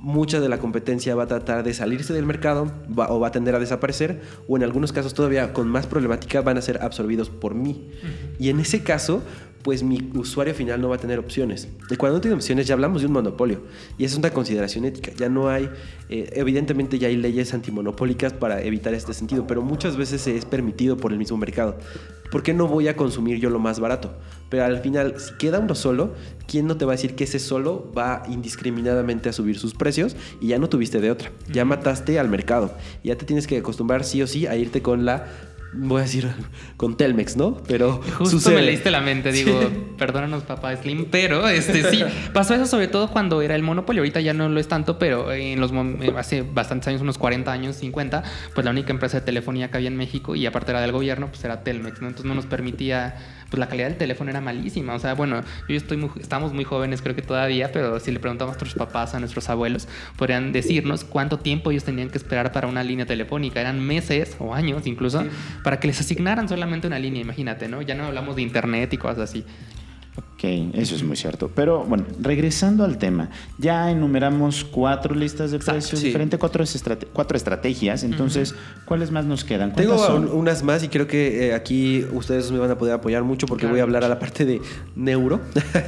mucha 0.00 0.40
de 0.40 0.48
la 0.48 0.58
competencia 0.58 1.14
va 1.14 1.24
a 1.24 1.26
tratar 1.26 1.62
de 1.62 1.74
salirse 1.74 2.14
del 2.14 2.24
mercado 2.24 2.72
o 2.96 3.20
va 3.20 3.28
a 3.28 3.30
tender 3.30 3.54
a 3.54 3.58
desaparecer 3.58 4.22
o 4.48 4.56
en 4.56 4.62
algunos 4.62 4.92
casos 4.92 5.12
todavía 5.12 5.52
con 5.52 5.68
más 5.68 5.86
problemática 5.86 6.40
van 6.40 6.56
a 6.56 6.62
ser 6.62 6.82
absorbidos 6.82 7.28
por 7.28 7.54
mí. 7.54 7.90
Y 8.38 8.48
en 8.48 8.60
ese 8.60 8.82
caso, 8.82 9.22
pues 9.62 9.82
mi 9.82 10.10
usuario 10.14 10.54
final 10.54 10.80
no 10.80 10.88
va 10.88 10.96
a 10.96 10.98
tener 10.98 11.18
opciones. 11.18 11.68
Y 11.90 11.96
cuando 11.96 12.18
no 12.18 12.20
tiene 12.20 12.36
opciones 12.36 12.66
ya 12.66 12.74
hablamos 12.74 13.02
de 13.02 13.08
un 13.08 13.12
monopolio. 13.12 13.62
Y 13.98 14.04
esa 14.04 14.14
es 14.14 14.18
una 14.18 14.30
consideración 14.30 14.84
ética. 14.84 15.12
Ya 15.16 15.28
no 15.28 15.48
hay, 15.48 15.68
eh, 16.08 16.30
evidentemente 16.34 16.98
ya 16.98 17.08
hay 17.08 17.16
leyes 17.16 17.52
antimonopólicas 17.52 18.32
para 18.32 18.62
evitar 18.62 18.94
este 18.94 19.12
sentido, 19.12 19.46
pero 19.46 19.62
muchas 19.62 19.96
veces 19.96 20.22
se 20.22 20.36
es 20.36 20.44
permitido 20.44 20.96
por 20.96 21.12
el 21.12 21.18
mismo 21.18 21.36
mercado. 21.36 21.76
¿Por 22.30 22.44
qué 22.44 22.54
no 22.54 22.68
voy 22.68 22.86
a 22.86 22.96
consumir 22.96 23.40
yo 23.40 23.50
lo 23.50 23.58
más 23.58 23.80
barato? 23.80 24.14
Pero 24.50 24.64
al 24.64 24.78
final, 24.80 25.14
si 25.18 25.34
queda 25.34 25.58
uno 25.58 25.74
solo, 25.74 26.14
¿quién 26.46 26.66
no 26.66 26.76
te 26.76 26.84
va 26.84 26.92
a 26.92 26.96
decir 26.96 27.16
que 27.16 27.24
ese 27.24 27.40
solo 27.40 27.90
va 27.96 28.22
indiscriminadamente 28.28 29.28
a 29.28 29.32
subir 29.32 29.58
sus 29.58 29.74
precios 29.74 30.14
y 30.40 30.48
ya 30.48 30.58
no 30.58 30.68
tuviste 30.68 31.00
de 31.00 31.10
otra? 31.10 31.32
Ya 31.52 31.64
mataste 31.64 32.20
al 32.20 32.28
mercado. 32.28 32.72
Ya 33.02 33.16
te 33.16 33.26
tienes 33.26 33.48
que 33.48 33.58
acostumbrar 33.58 34.04
sí 34.04 34.22
o 34.22 34.28
sí 34.28 34.46
a 34.46 34.54
irte 34.56 34.80
con 34.80 35.04
la 35.04 35.26
voy 35.72 36.00
a 36.00 36.02
decir 36.02 36.28
con 36.76 36.96
Telmex, 36.96 37.36
¿no? 37.36 37.56
Pero 37.68 38.00
justo 38.18 38.50
me 38.50 38.62
leíste 38.62 38.90
la 38.90 39.00
mente, 39.00 39.32
digo, 39.32 39.58
perdónanos 39.98 40.42
papá 40.42 40.74
Slim, 40.76 41.06
pero 41.10 41.48
este 41.48 41.90
sí, 41.90 42.04
pasó 42.32 42.54
eso 42.54 42.66
sobre 42.66 42.88
todo 42.88 43.08
cuando 43.08 43.40
era 43.42 43.54
el 43.54 43.62
monopolio, 43.62 44.02
ahorita 44.02 44.20
ya 44.20 44.34
no 44.34 44.48
lo 44.48 44.58
es 44.60 44.68
tanto, 44.68 44.98
pero 44.98 45.32
en 45.32 45.60
los 45.60 45.72
eh, 45.72 46.12
hace 46.16 46.42
bastantes 46.42 46.88
años, 46.88 47.02
unos 47.02 47.18
40 47.18 47.52
años, 47.52 47.76
50, 47.76 48.22
pues 48.54 48.64
la 48.64 48.70
única 48.70 48.92
empresa 48.92 49.20
de 49.20 49.26
telefonía 49.26 49.70
que 49.70 49.76
había 49.76 49.88
en 49.88 49.96
México 49.96 50.34
y 50.34 50.46
aparte 50.46 50.72
era 50.72 50.80
del 50.80 50.92
gobierno, 50.92 51.28
pues 51.28 51.44
era 51.44 51.62
Telmex, 51.62 52.00
¿no? 52.00 52.08
Entonces 52.08 52.26
no 52.26 52.34
nos 52.34 52.46
permitía 52.46 53.16
pues 53.50 53.58
la 53.58 53.68
calidad 53.68 53.88
del 53.88 53.98
teléfono 53.98 54.30
era 54.30 54.40
malísima. 54.40 54.94
O 54.94 54.98
sea, 54.98 55.14
bueno, 55.14 55.42
yo 55.68 55.76
estoy 55.76 55.96
muy, 55.96 56.10
estamos 56.20 56.52
muy 56.52 56.64
jóvenes, 56.64 57.02
creo 57.02 57.14
que 57.14 57.22
todavía, 57.22 57.72
pero 57.72 57.98
si 57.98 58.12
le 58.12 58.20
preguntamos 58.20 58.54
a 58.54 58.58
nuestros 58.58 58.74
papás, 58.74 59.14
a 59.14 59.20
nuestros 59.20 59.50
abuelos, 59.50 59.88
podrían 60.16 60.52
decirnos 60.52 61.04
cuánto 61.04 61.38
tiempo 61.38 61.70
ellos 61.70 61.84
tenían 61.84 62.10
que 62.10 62.18
esperar 62.18 62.52
para 62.52 62.68
una 62.68 62.84
línea 62.84 63.06
telefónica. 63.06 63.60
Eran 63.60 63.80
meses 63.80 64.36
o 64.38 64.54
años 64.54 64.86
incluso 64.86 65.24
para 65.62 65.80
que 65.80 65.86
les 65.86 66.00
asignaran 66.00 66.48
solamente 66.48 66.86
una 66.86 66.98
línea, 66.98 67.22
imagínate, 67.22 67.68
¿no? 67.68 67.82
Ya 67.82 67.94
no 67.94 68.06
hablamos 68.06 68.36
de 68.36 68.42
internet 68.42 68.92
y 68.92 68.98
cosas 68.98 69.30
así. 69.30 69.44
Ok, 70.40 70.74
eso 70.74 70.94
es 70.94 71.02
muy 71.02 71.16
cierto. 71.16 71.50
Pero 71.54 71.84
bueno, 71.84 72.06
regresando 72.18 72.82
al 72.82 72.96
tema, 72.96 73.28
ya 73.58 73.90
enumeramos 73.90 74.64
cuatro 74.64 75.14
listas 75.14 75.50
de 75.50 75.58
precios 75.58 76.00
diferentes, 76.00 76.40
cuatro, 76.40 76.64
cuatro 77.12 77.36
estrategias. 77.36 78.04
Entonces, 78.04 78.54
¿cuáles 78.86 79.10
más 79.10 79.26
nos 79.26 79.44
quedan? 79.44 79.74
Tengo 79.74 80.02
unas 80.32 80.62
más 80.62 80.82
y 80.82 80.88
creo 80.88 81.06
que 81.06 81.48
eh, 81.48 81.54
aquí 81.54 82.06
ustedes 82.14 82.50
me 82.50 82.58
van 82.58 82.70
a 82.70 82.78
poder 82.78 82.94
apoyar 82.94 83.22
mucho 83.22 83.46
porque 83.46 83.66
voy 83.66 83.80
a 83.80 83.82
hablar 83.82 84.02
a 84.02 84.08
la 84.08 84.18
parte 84.18 84.46
de 84.46 84.62
neuro. 84.96 85.42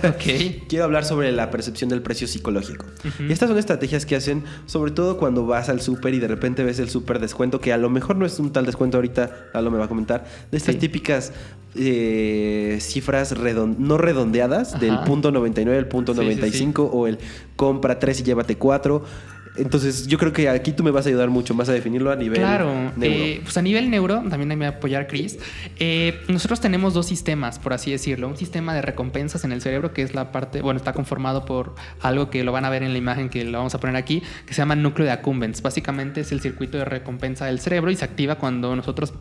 Ok. 0.07 0.67
Quiero 0.69 0.85
hablar 0.85 1.07
sobre 1.07 1.33
la 1.33 1.51
percepción 1.51 1.89
del 1.89 2.03
precio 2.03 2.29
psicológico. 2.29 2.85
Y 3.27 3.33
estas 3.33 3.49
son 3.49 3.57
estrategias 3.57 4.05
que 4.05 4.17
hacen, 4.17 4.45
sobre 4.67 4.91
todo 4.91 5.17
cuando 5.17 5.47
vas 5.47 5.71
al 5.71 5.81
súper 5.81 6.13
y 6.13 6.19
de 6.19 6.29
repente 6.29 6.63
ves 6.63 6.79
el 6.79 6.91
súper 6.91 7.21
descuento, 7.21 7.59
que 7.59 7.73
a 7.73 7.79
lo 7.79 7.89
mejor 7.89 8.17
no 8.17 8.27
es 8.27 8.39
un 8.39 8.53
tal 8.53 8.67
descuento 8.67 8.99
ahorita, 8.99 9.49
lo 9.55 9.71
me 9.71 9.79
va 9.79 9.87
a 9.87 9.89
comentar, 9.89 10.27
de 10.51 10.59
estas 10.59 10.77
típicas 10.77 11.33
eh, 11.75 12.79
cifras 12.81 13.35
no 13.79 13.99
redondeadas 13.99 14.79
del 14.79 14.99
punto 15.01 15.31
99 15.31 15.79
al 15.79 15.89
punto 15.89 16.15
95 16.15 16.85
o 16.85 17.07
el 17.07 17.19
compra 17.57 17.99
3 17.99 18.21
y 18.21 18.23
llévate 18.23 18.57
4 18.57 19.03
entonces, 19.55 20.07
yo 20.07 20.17
creo 20.17 20.33
que 20.33 20.49
aquí 20.49 20.73
tú 20.73 20.83
me 20.83 20.91
vas 20.91 21.05
a 21.05 21.11
ayudar 21.11 21.29
mucho 21.29 21.53
más 21.53 21.69
a 21.69 21.73
definirlo 21.73 22.11
a 22.11 22.17
nivel 22.17 22.39
claro, 22.39 22.73
neuro. 22.97 22.97
Eh, 23.03 23.41
pues 23.43 23.57
a 23.59 23.63
nivel 23.63 23.91
neuro, 23.91 24.23
también 24.31 24.49
me 24.49 24.57
va 24.57 24.75
a 24.75 24.77
apoyar 24.77 25.07
Chris. 25.07 25.39
Eh, 25.79 26.23
nosotros 26.29 26.61
tenemos 26.61 26.95
dos 26.95 27.05
sistemas, 27.07 27.59
por 27.59 27.75
así 27.75 27.91
decirlo. 27.91 28.29
Un 28.29 28.37
sistema 28.39 28.75
de 28.75 28.81
recompensas 28.81 29.45
en 29.45 29.53
el 29.53 29.61
cerebro, 29.61 29.93
que 29.93 30.03
es 30.03 30.15
la 30.15 30.33
parte, 30.33 30.63
bueno, 30.63 30.79
está 30.79 30.95
conformado 30.95 31.45
por 31.45 31.75
algo 32.01 32.31
que 32.31 32.45
lo 32.45 32.53
van 32.53 32.65
a 32.65 32.71
ver 32.71 32.83
en 32.83 32.93
la 32.93 32.99
imagen 32.99 33.29
que 33.29 33.45
lo 33.45 33.59
vamos 33.59 33.75
a 33.75 33.81
poner 33.81 33.97
aquí, 33.97 34.23
que 34.47 34.55
se 34.55 34.63
llama 34.63 34.75
núcleo 34.75 35.05
de 35.05 35.13
accumbens. 35.13 35.61
Básicamente 35.61 36.23
es 36.23 36.33
el 36.33 36.41
circuito 36.41 36.79
de 36.79 36.87
recompensa 36.87 37.45
del 37.45 37.61
cerebro 37.61 37.91
y 37.91 37.97
se 37.97 38.07
activa 38.07 38.37
cuando 38.37 38.75
nosotros, 38.75 39.13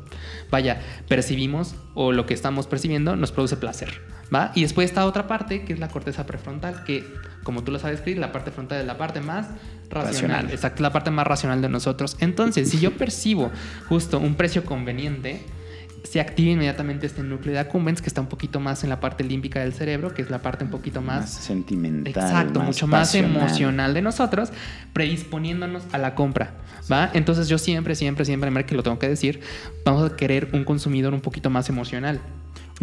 vaya, 0.49 0.81
percibimos 1.09 1.75
o 1.93 2.13
lo 2.13 2.25
que 2.25 2.33
estamos 2.33 2.67
percibiendo 2.67 3.17
nos 3.17 3.33
produce 3.33 3.57
placer. 3.57 3.99
¿va? 4.33 4.51
Y 4.55 4.61
después 4.61 4.89
está 4.89 5.05
otra 5.05 5.27
parte, 5.27 5.63
que 5.63 5.73
es 5.73 5.79
la 5.79 5.89
corteza 5.89 6.25
prefrontal, 6.25 6.83
que, 6.85 7.03
como 7.43 7.63
tú 7.63 7.71
lo 7.71 7.79
sabes, 7.79 8.01
Chris, 8.01 8.17
la 8.17 8.31
parte 8.31 8.51
frontal 8.51 8.81
es 8.81 8.87
la 8.87 8.97
parte 8.97 9.21
más 9.21 9.47
racional. 9.89 10.49
Exacto, 10.51 10.83
la 10.83 10.91
parte 10.91 11.11
más 11.11 11.27
racional 11.27 11.61
de 11.61 11.69
nosotros. 11.69 12.17
Entonces, 12.19 12.69
si 12.69 12.79
yo 12.79 12.91
percibo 12.97 13.51
justo 13.87 14.19
un 14.19 14.35
precio 14.35 14.63
conveniente, 14.65 15.41
se 16.03 16.19
activa 16.19 16.51
inmediatamente 16.51 17.05
este 17.05 17.23
núcleo 17.23 17.53
de 17.53 17.59
accumbens 17.59 18.01
que 18.01 18.07
está 18.07 18.21
un 18.21 18.27
poquito 18.27 18.59
más 18.59 18.83
en 18.83 18.89
la 18.89 18.99
parte 18.99 19.23
límbica 19.23 19.59
del 19.59 19.73
cerebro, 19.73 20.13
que 20.13 20.21
es 20.21 20.29
la 20.29 20.41
parte 20.41 20.63
un 20.63 20.71
poquito 20.71 21.01
más, 21.01 21.31
sentimental. 21.31 22.23
Exacto, 22.23 22.59
mucho 22.61 22.87
más 22.87 23.13
emocional 23.15 23.93
de 23.93 24.01
nosotros, 24.01 24.51
predisponiéndonos 24.93 25.83
a 25.91 25.97
la 25.97 26.15
compra. 26.15 26.55
¿va? 26.91 27.09
Entonces 27.13 27.47
yo 27.47 27.57
siempre, 27.57 27.95
siempre, 27.95 28.25
siempre, 28.25 28.65
que 28.65 28.75
lo 28.75 28.83
tengo 28.83 28.99
que 28.99 29.07
decir, 29.07 29.41
vamos 29.85 30.11
a 30.11 30.15
querer 30.15 30.49
un 30.53 30.63
consumidor 30.63 31.13
un 31.13 31.21
poquito 31.21 31.49
más 31.49 31.69
emocional 31.69 32.19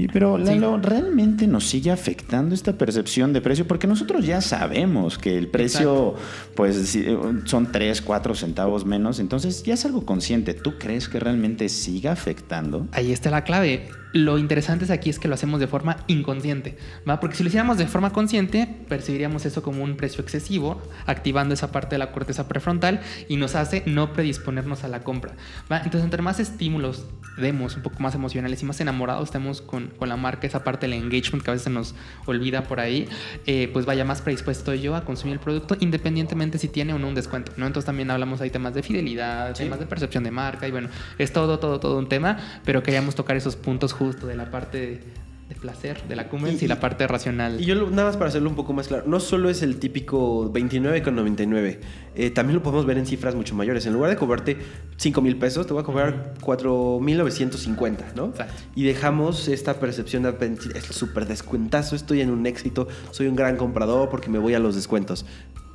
pero 0.06 0.38
Lalo, 0.38 0.78
¿realmente 0.78 1.48
nos 1.48 1.66
sigue 1.66 1.90
afectando 1.90 2.54
esta 2.54 2.74
percepción 2.74 3.32
de 3.32 3.40
precio? 3.40 3.66
Porque 3.66 3.88
nosotros 3.88 4.24
ya 4.24 4.40
sabemos 4.40 5.18
que 5.18 5.36
el 5.36 5.48
precio, 5.48 6.14
pues, 6.54 6.94
eh, 6.94 7.18
son 7.44 7.72
3, 7.72 8.00
4 8.02 8.34
centavos 8.36 8.86
menos, 8.86 9.18
entonces 9.18 9.64
ya 9.64 9.74
es 9.74 9.84
algo 9.84 10.06
consciente. 10.06 10.54
¿Tú 10.54 10.78
crees 10.78 11.08
que 11.08 11.18
realmente 11.18 11.68
siga 11.68 12.12
afectando? 12.12 12.86
Ahí 12.92 13.10
está 13.10 13.30
la 13.30 13.42
clave 13.42 13.88
lo 14.12 14.38
interesante 14.38 14.90
aquí 14.92 15.10
es 15.10 15.18
que 15.18 15.28
lo 15.28 15.34
hacemos 15.34 15.60
de 15.60 15.66
forma 15.66 15.98
inconsciente, 16.06 16.76
¿va? 17.08 17.20
Porque 17.20 17.36
si 17.36 17.42
lo 17.42 17.48
hiciéramos 17.48 17.78
de 17.78 17.86
forma 17.86 18.10
consciente, 18.10 18.68
percibiríamos 18.88 19.44
eso 19.44 19.62
como 19.62 19.84
un 19.84 19.96
precio 19.96 20.22
excesivo, 20.22 20.80
activando 21.06 21.54
esa 21.54 21.72
parte 21.72 21.94
de 21.94 21.98
la 21.98 22.12
corteza 22.12 22.48
prefrontal 22.48 23.00
y 23.28 23.36
nos 23.36 23.54
hace 23.54 23.82
no 23.86 24.12
predisponernos 24.12 24.84
a 24.84 24.88
la 24.88 25.00
compra, 25.00 25.34
¿va? 25.70 25.78
Entonces, 25.78 26.04
entre 26.04 26.22
más 26.22 26.40
estímulos 26.40 27.06
demos, 27.36 27.76
un 27.76 27.82
poco 27.82 28.00
más 28.00 28.14
emocionales 28.14 28.62
y 28.62 28.64
más 28.64 28.80
enamorados 28.80 29.28
estemos 29.28 29.60
con, 29.60 29.88
con 29.88 30.08
la 30.08 30.16
marca, 30.16 30.46
esa 30.46 30.64
parte 30.64 30.88
del 30.88 30.94
engagement 30.94 31.44
que 31.44 31.50
a 31.50 31.54
veces 31.54 31.72
nos 31.72 31.94
olvida 32.26 32.64
por 32.64 32.80
ahí, 32.80 33.08
eh, 33.46 33.68
pues 33.72 33.86
vaya 33.86 34.04
más 34.04 34.22
predispuesto 34.22 34.74
yo 34.74 34.96
a 34.96 35.04
consumir 35.04 35.34
el 35.34 35.40
producto, 35.40 35.76
independientemente 35.80 36.58
si 36.58 36.68
tiene 36.68 36.94
o 36.94 36.98
no 36.98 37.08
un 37.08 37.14
descuento, 37.14 37.52
¿no? 37.56 37.66
Entonces 37.66 37.86
también 37.86 38.10
hablamos 38.10 38.40
ahí 38.40 38.50
temas 38.50 38.74
de 38.74 38.82
fidelidad, 38.82 39.54
temas 39.54 39.78
de 39.78 39.86
percepción 39.86 40.24
de 40.24 40.30
marca 40.30 40.66
y 40.66 40.70
bueno, 40.70 40.88
es 41.18 41.32
todo, 41.32 41.58
todo, 41.58 41.78
todo 41.78 41.98
un 41.98 42.08
tema, 42.08 42.38
pero 42.64 42.82
queríamos 42.82 43.14
tocar 43.14 43.36
esos 43.36 43.56
puntos 43.56 43.92
justo 43.98 44.26
de 44.26 44.36
la 44.36 44.50
parte 44.50 45.00
de 45.48 45.54
placer 45.54 46.02
de 46.06 46.14
la 46.14 46.28
Cummins 46.28 46.62
y, 46.62 46.68
la 46.68 46.78
parte 46.78 47.06
racional. 47.06 47.60
Y 47.60 47.64
yo 47.64 47.90
nada 47.90 48.08
más 48.08 48.16
para 48.16 48.28
hacerlo 48.28 48.50
un 48.50 48.56
poco 48.56 48.74
más 48.74 48.88
claro, 48.88 49.04
no 49.06 49.18
solo 49.18 49.48
es 49.48 49.62
el 49.62 49.78
típico 49.78 50.52
29,99, 50.52 51.78
eh, 52.14 52.30
también 52.30 52.56
lo 52.56 52.62
podemos 52.62 52.84
ver 52.84 52.98
en 52.98 53.06
cifras 53.06 53.34
mucho 53.34 53.54
mayores. 53.54 53.86
En 53.86 53.94
lugar 53.94 54.10
de 54.10 54.16
cobrarte 54.16 54.58
5 54.98 55.22
mil 55.22 55.36
pesos, 55.38 55.66
te 55.66 55.72
voy 55.72 55.82
a 55.82 55.86
cobrar 55.86 56.34
4,950, 56.42 58.12
¿no? 58.14 58.26
Exacto. 58.26 58.54
Y 58.74 58.84
dejamos 58.84 59.48
esta 59.48 59.80
percepción 59.80 60.22
de 60.22 60.58
es 60.74 60.84
súper 60.84 61.26
descuentazo, 61.26 61.96
estoy 61.96 62.20
en 62.20 62.30
un 62.30 62.46
éxito, 62.46 62.86
soy 63.10 63.26
un 63.26 63.36
gran 63.36 63.56
comprador 63.56 64.10
porque 64.10 64.28
me 64.28 64.38
voy 64.38 64.54
a 64.54 64.58
los 64.58 64.74
descuentos. 64.74 65.24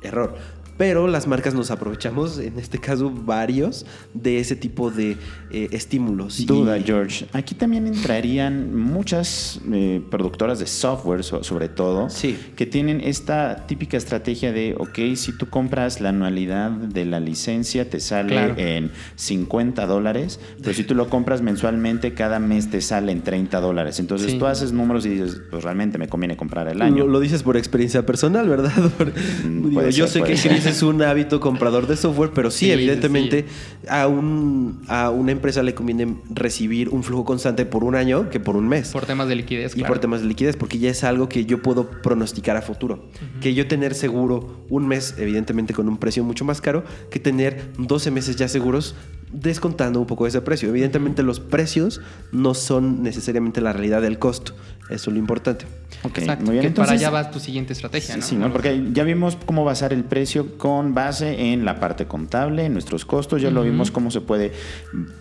Error 0.02 0.36
pero 0.76 1.06
las 1.06 1.26
marcas 1.26 1.54
nos 1.54 1.70
aprovechamos, 1.70 2.38
en 2.38 2.58
este 2.58 2.78
caso 2.78 3.10
varios, 3.10 3.86
de 4.12 4.38
ese 4.38 4.56
tipo 4.56 4.90
de 4.90 5.16
eh, 5.50 5.68
estímulos. 5.72 6.44
Duda, 6.46 6.78
George. 6.80 7.26
Aquí 7.32 7.54
también 7.54 7.86
entrarían 7.86 8.76
muchas 8.76 9.60
eh, 9.72 10.02
productoras 10.10 10.58
de 10.58 10.66
software, 10.66 11.22
sobre 11.22 11.68
todo, 11.68 12.08
que 12.56 12.66
tienen 12.66 13.00
esta 13.00 13.66
típica 13.66 13.96
estrategia 13.96 14.52
de, 14.52 14.74
ok, 14.78 15.16
si 15.16 15.36
tú 15.36 15.48
compras 15.48 16.00
la 16.00 16.08
anualidad 16.10 16.70
de 16.70 17.04
la 17.04 17.20
licencia, 17.20 17.88
te 17.88 18.00
sale 18.00 18.76
en 18.76 18.90
50 19.16 19.86
dólares, 19.86 20.40
pero 20.60 20.74
si 20.74 20.84
tú 20.84 20.94
lo 20.94 21.08
compras 21.08 21.42
mensualmente, 21.42 22.14
cada 22.14 22.38
mes 22.38 22.70
te 22.70 22.80
sale 22.80 23.12
en 23.12 23.22
30 23.22 23.60
dólares. 23.60 24.00
Entonces 24.00 24.38
tú 24.38 24.46
haces 24.46 24.72
números 24.72 25.06
y 25.06 25.10
dices, 25.10 25.40
pues 25.50 25.62
realmente 25.62 25.98
me 25.98 26.08
conviene 26.08 26.36
comprar 26.36 26.68
el 26.68 26.82
año. 26.82 27.06
Lo, 27.06 27.20
dices 27.20 27.42
por 27.42 27.56
experiencia 27.56 28.04
personal, 28.04 28.48
¿verdad? 28.48 28.72
Mm, 29.44 29.90
yo 29.90 30.06
sé 30.06 30.22
que 30.22 30.36
es 30.66 30.82
un 30.82 31.02
hábito 31.02 31.40
comprador 31.40 31.86
de 31.86 31.96
software, 31.96 32.30
pero 32.34 32.50
sí, 32.50 32.70
evidentemente 32.70 33.46
A, 33.88 34.06
un, 34.06 34.82
a 34.88 35.10
una 35.10 35.32
empresa 35.32 35.62
le 35.62 35.74
conviene 35.74 36.16
recibir 36.30 36.88
un 36.88 37.02
flujo 37.02 37.24
constante 37.24 37.66
por 37.66 37.84
un 37.84 37.94
año 37.94 38.30
que 38.30 38.40
por 38.40 38.56
un 38.56 38.68
mes. 38.68 38.90
Por 38.90 39.06
temas 39.06 39.28
de 39.28 39.36
liquidez. 39.36 39.76
Y 39.76 39.84
por 39.84 39.98
temas 39.98 40.22
de 40.22 40.28
liquidez, 40.28 40.56
porque 40.56 40.78
ya 40.78 40.90
es 40.90 41.04
algo 41.04 41.28
que 41.28 41.44
yo 41.44 41.62
puedo 41.62 41.90
pronosticar 41.90 42.56
a 42.56 42.62
futuro. 42.62 43.08
Que 43.40 43.54
yo 43.54 43.66
tener 43.66 43.94
seguro 43.94 44.64
un 44.68 44.88
mes, 44.88 45.14
evidentemente 45.18 45.74
con 45.74 45.88
un 45.88 45.98
precio 45.98 46.24
mucho 46.24 46.44
más 46.44 46.60
caro, 46.60 46.84
que 47.10 47.20
tener 47.20 47.72
12 47.78 48.10
meses 48.10 48.36
ya 48.36 48.48
seguros 48.48 48.94
descontando 49.34 50.00
un 50.00 50.06
poco 50.06 50.26
ese 50.26 50.40
precio. 50.40 50.68
Evidentemente 50.68 51.22
los 51.22 51.40
precios 51.40 52.00
no 52.32 52.54
son 52.54 53.02
necesariamente 53.02 53.60
la 53.60 53.72
realidad 53.72 54.00
del 54.00 54.18
costo. 54.18 54.54
Eso 54.90 55.10
es 55.10 55.14
lo 55.14 55.18
importante. 55.18 55.66
Exacto, 56.02 56.44
muy 56.44 56.58
bien. 56.58 56.74
para 56.74 56.92
allá 56.92 57.10
va 57.10 57.30
tu 57.30 57.40
siguiente 57.40 57.72
estrategia, 57.72 58.16
¿no? 58.16 58.22
Sí, 58.22 58.36
¿no? 58.36 58.52
porque 58.52 58.88
ya 58.92 59.04
vimos 59.04 59.38
cómo 59.46 59.64
basar 59.64 59.92
el 59.92 60.04
precio 60.04 60.58
con 60.58 60.92
base 60.92 61.52
en 61.52 61.64
la 61.64 61.80
parte 61.80 62.06
contable, 62.06 62.66
en 62.66 62.72
nuestros 62.72 63.04
costos, 63.04 63.40
ya 63.40 63.50
lo 63.50 63.62
vimos 63.62 63.90
cómo 63.90 64.10
se 64.10 64.20
puede 64.20 64.52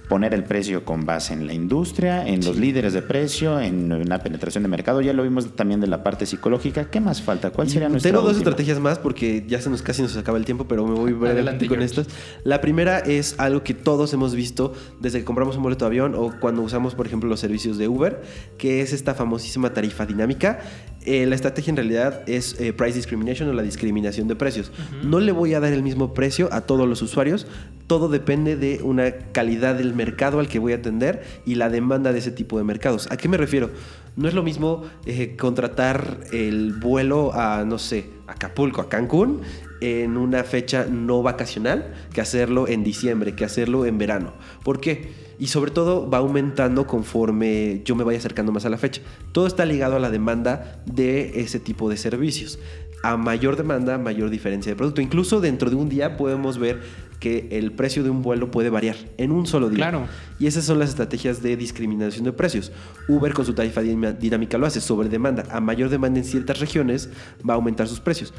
poner 0.10 0.34
el 0.34 0.44
precio 0.44 0.84
con 0.84 1.06
base 1.06 1.34
en 1.34 1.48
la 1.48 1.54
industria, 1.54 2.28
en 2.28 2.44
los 2.44 2.58
líderes 2.58 2.94
de 2.94 3.02
precio, 3.02 3.60
en 3.60 4.10
la 4.10 4.20
penetración 4.20 4.64
de 4.64 4.70
mercado, 4.70 5.02
ya 5.02 5.14
lo 5.14 5.24
vimos 5.24 5.56
también 5.56 5.80
de 5.80 5.88
la 5.88 6.04
parte 6.04 6.26
psicológica. 6.26 6.90
¿Qué 6.90 7.00
más 7.00 7.22
falta? 7.22 7.52
¿Cuál 7.52 7.70
sería 7.70 7.88
nuestra 7.88 8.12
Tengo 8.12 8.24
dos 8.24 8.38
estrategias 8.38 8.80
más 8.80 9.00
porque 9.00 9.46
ya 9.48 9.62
se 9.62 9.70
nos 9.70 9.82
casi 9.82 10.02
nos 10.02 10.18
acaba 10.18 10.38
el 10.38 10.46
tiempo, 10.46 10.68
pero 10.68 10.86
me 10.86 10.94
voy 10.94 11.30
adelante 11.30 11.68
con 11.68 11.82
estas. 11.82 12.08
La 12.44 12.60
primera 12.60 13.00
es 13.00 13.36
algo 13.38 13.64
que 13.64 13.74
todos 13.74 14.14
hemos 14.14 14.36
visto 14.36 14.74
desde 15.00 15.20
que 15.20 15.26
compramos 15.26 15.56
un 15.56 15.64
boleto 15.64 15.86
de 15.86 15.88
avión 15.88 16.16
o 16.16 16.34
cuando 16.40 16.62
usamos, 16.62 16.96
por 16.96 17.08
ejemplo, 17.08 17.30
los 17.30 17.40
servicios 17.40 17.78
de 17.78 17.88
Uber, 17.88 18.22
que 18.58 18.82
es 18.82 18.92
esta 18.92 19.14
famosísima 19.14 19.53
tarifa 19.74 20.06
dinámica. 20.06 20.60
Eh, 21.06 21.26
la 21.26 21.36
estrategia 21.36 21.72
en 21.72 21.76
realidad 21.78 22.22
es 22.28 22.60
eh, 22.62 22.72
price 22.72 22.96
discrimination 22.96 23.50
o 23.50 23.54
la 23.54 23.62
discriminación 23.62 24.28
de 24.28 24.36
precios. 24.36 24.72
No 25.04 25.20
le 25.20 25.34
voy 25.34 25.54
a 25.54 25.60
dar 25.60 25.74
el 25.74 25.84
mismo 25.84 26.14
precio 26.14 26.48
a 26.54 26.62
todos 26.62 26.88
los 26.88 27.02
usuarios. 27.02 27.46
Todo 27.88 28.08
depende 28.08 28.56
de 28.56 28.80
una 28.82 29.12
calidad 29.34 29.76
del 29.76 29.94
mercado 29.94 30.40
al 30.40 30.48
que 30.48 30.60
voy 30.60 30.72
a 30.72 30.78
atender 30.78 31.24
y 31.46 31.56
la 31.56 31.70
demanda 31.70 32.14
de 32.14 32.20
ese 32.20 32.32
tipo 32.32 32.58
de 32.58 32.64
mercados. 32.64 33.12
¿A 33.12 33.18
qué 33.18 33.28
me 33.28 33.38
refiero? 33.38 33.72
No 34.16 34.28
es 34.28 34.34
lo 34.34 34.44
mismo 34.44 34.84
eh, 35.06 35.36
contratar 35.36 36.20
el 36.32 36.74
vuelo 36.74 37.34
a, 37.34 37.66
no 37.66 37.80
sé, 37.80 38.10
Acapulco, 38.28 38.80
a 38.80 38.88
Cancún, 38.88 39.42
en 39.82 40.16
una 40.16 40.44
fecha 40.44 40.86
no 40.90 41.22
vacacional, 41.22 41.94
que 42.14 42.22
hacerlo 42.22 42.68
en 42.68 42.84
diciembre, 42.84 43.36
que 43.36 43.44
hacerlo 43.44 43.86
en 43.86 43.98
verano. 43.98 44.34
¿Por 44.64 44.80
qué? 44.80 45.33
Y 45.40 45.48
sobre 45.48 45.72
todo 45.72 46.10
va 46.10 46.20
aumentando 46.20 46.88
conforme 46.88 47.82
yo 47.86 47.96
me 47.96 48.04
vaya 48.04 48.18
acercando 48.18 48.52
más 48.52 48.66
a 48.66 48.70
la 48.70 48.78
fecha. 48.78 49.02
Todo 49.32 49.48
está 49.48 49.66
ligado 49.66 49.96
a 49.96 50.00
la 50.00 50.10
demanda 50.10 50.82
de 50.86 51.42
ese 51.42 51.60
tipo 51.60 51.90
de 51.90 51.98
servicios. 51.98 52.60
A 53.04 53.18
mayor 53.18 53.58
demanda, 53.58 53.98
mayor 53.98 54.30
diferencia 54.30 54.72
de 54.72 54.78
producto. 54.78 55.02
Incluso 55.02 55.42
dentro 55.42 55.70
de 55.70 55.76
un 55.76 55.90
día 55.90 56.16
podemos 56.16 56.58
ver 56.58 56.82
que 57.20 57.50
el 57.52 57.72
precio 57.72 58.04
de 58.04 58.10
un 58.10 58.22
vuelo 58.22 58.50
puede 58.52 58.70
variar 58.70 58.96
en 59.18 59.32
un 59.32 59.46
solo 59.46 59.70
día. 59.70 59.90
Claro. 59.90 60.08
Y 60.40 60.48
esas 60.48 60.64
son 60.64 60.80
las 60.80 60.90
estrategias 60.90 61.42
de 61.42 61.58
discriminación 61.58 62.24
de 62.24 62.32
precios. 62.32 62.72
Uber 63.10 63.34
con 63.34 63.46
su 63.46 63.54
tarifa 63.54 63.82
dinámica 63.82 64.58
lo 64.58 64.66
hace 64.66 64.80
sobre 64.80 65.10
demanda. 65.10 65.44
A 65.52 65.60
mayor 65.60 65.90
demanda 65.90 66.20
en 66.20 66.26
ciertas 66.26 66.60
regiones 66.60 67.10
va 67.48 67.54
a 67.54 67.58
aumentar 67.58 67.88
sus 67.88 68.00
precios 68.00 68.34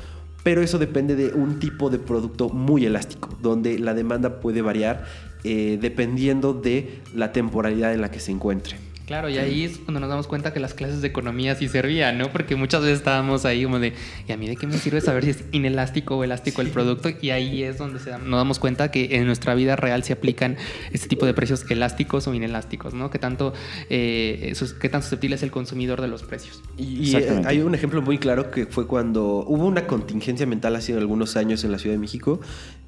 pero 0.44 0.62
eso 0.62 0.78
depende 0.78 1.16
de 1.16 1.32
un 1.32 1.58
tipo 1.58 1.90
de 1.90 1.98
producto 1.98 2.50
muy 2.50 2.86
elástico, 2.86 3.30
donde 3.42 3.80
la 3.80 3.94
demanda 3.94 4.40
puede 4.40 4.62
variar 4.62 5.04
eh, 5.42 5.78
dependiendo 5.80 6.52
de 6.54 7.00
la 7.14 7.32
temporalidad 7.32 7.92
en 7.92 8.02
la 8.02 8.10
que 8.10 8.20
se 8.20 8.30
encuentre. 8.30 8.76
Claro, 9.06 9.28
y 9.28 9.36
ahí 9.36 9.64
es 9.64 9.76
cuando 9.78 10.00
nos 10.00 10.08
damos 10.08 10.26
cuenta 10.26 10.54
que 10.54 10.60
las 10.60 10.72
clases 10.72 11.02
de 11.02 11.08
economía 11.08 11.54
sí 11.54 11.68
servían, 11.68 12.16
¿no? 12.16 12.32
Porque 12.32 12.56
muchas 12.56 12.80
veces 12.80 12.98
estábamos 12.98 13.44
ahí 13.44 13.64
como 13.64 13.78
de, 13.78 13.92
¿y 14.26 14.32
a 14.32 14.38
mí 14.38 14.48
de 14.48 14.56
qué 14.56 14.66
me 14.66 14.78
sirve 14.78 15.02
saber 15.02 15.24
si 15.24 15.30
es 15.30 15.44
inelástico 15.52 16.16
o 16.16 16.24
elástico 16.24 16.62
el 16.62 16.68
producto? 16.68 17.10
Y 17.20 17.28
ahí 17.28 17.62
es 17.62 17.76
donde 17.76 17.98
nos 17.98 18.38
damos 18.38 18.58
cuenta 18.58 18.90
que 18.90 19.16
en 19.16 19.26
nuestra 19.26 19.54
vida 19.54 19.76
real 19.76 20.04
se 20.04 20.14
aplican 20.14 20.56
este 20.90 21.06
tipo 21.08 21.26
de 21.26 21.34
precios 21.34 21.70
elásticos 21.70 22.26
o 22.28 22.34
inelásticos, 22.34 22.94
¿no? 22.94 23.10
Que 23.10 23.18
tanto, 23.18 23.52
eh, 23.90 24.54
qué 24.80 24.88
tan 24.88 25.02
susceptible 25.02 25.36
es 25.36 25.42
el 25.42 25.50
consumidor 25.50 26.00
de 26.00 26.08
los 26.08 26.22
precios. 26.22 26.62
Y, 26.78 27.14
eh, 27.14 27.42
hay 27.44 27.60
un 27.60 27.74
ejemplo 27.74 28.00
muy 28.00 28.16
claro 28.16 28.50
que 28.50 28.64
fue 28.64 28.86
cuando 28.86 29.44
hubo 29.46 29.66
una 29.66 29.86
contingencia 29.86 30.46
mental 30.46 30.76
hace 30.76 30.94
algunos 30.94 31.36
años 31.36 31.62
en 31.64 31.72
la 31.72 31.78
Ciudad 31.78 31.94
de 31.94 32.00
México 32.00 32.40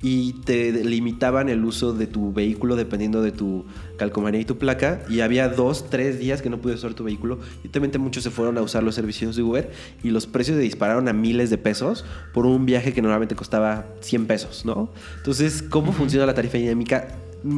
y 0.03 0.35
te 0.45 0.73
limitaban 0.85 1.51
el 1.51 1.65
uso 1.65 1.93
de 1.93 2.07
tu 2.07 2.33
vehículo 2.33 2.77
dependiendo 2.77 3.21
de 3.23 3.33
tu 3.33 3.67
calcomanía 3.97 4.41
y 4.41 4.45
tu 4.45 4.59
placa 4.59 5.03
y 5.09 5.21
había 5.21 5.49
dos, 5.49 5.91
tres 5.91 6.19
días 6.19 6.43
que 6.43 6.51
no 6.51 6.59
pude 6.59 6.75
usar 6.75 6.95
tu 6.95 7.05
vehículo. 7.05 7.39
Y 7.65 7.69
también 7.69 7.93
muchos 8.01 8.23
se 8.23 8.31
fueron 8.31 8.59
a 8.59 8.63
usar 8.63 8.83
los 8.83 8.95
servicios 8.95 9.37
de 9.37 9.43
Uber 9.43 9.71
y 10.03 10.11
los 10.11 10.27
precios 10.27 10.57
se 10.57 10.63
dispararon 10.63 11.09
a 11.09 11.13
miles 11.13 11.51
de 11.51 11.59
pesos 11.59 12.05
por 12.33 12.47
un 12.47 12.67
viaje 12.67 12.93
que 12.93 13.03
normalmente 13.03 13.35
costaba 13.35 13.87
100 14.01 14.27
pesos, 14.27 14.65
¿no? 14.65 14.91
Entonces, 15.17 15.63
¿cómo 15.63 15.93
funciona 15.93 16.27
la 16.27 16.35
tarifa 16.35 16.59
dinámica? 16.59 17.09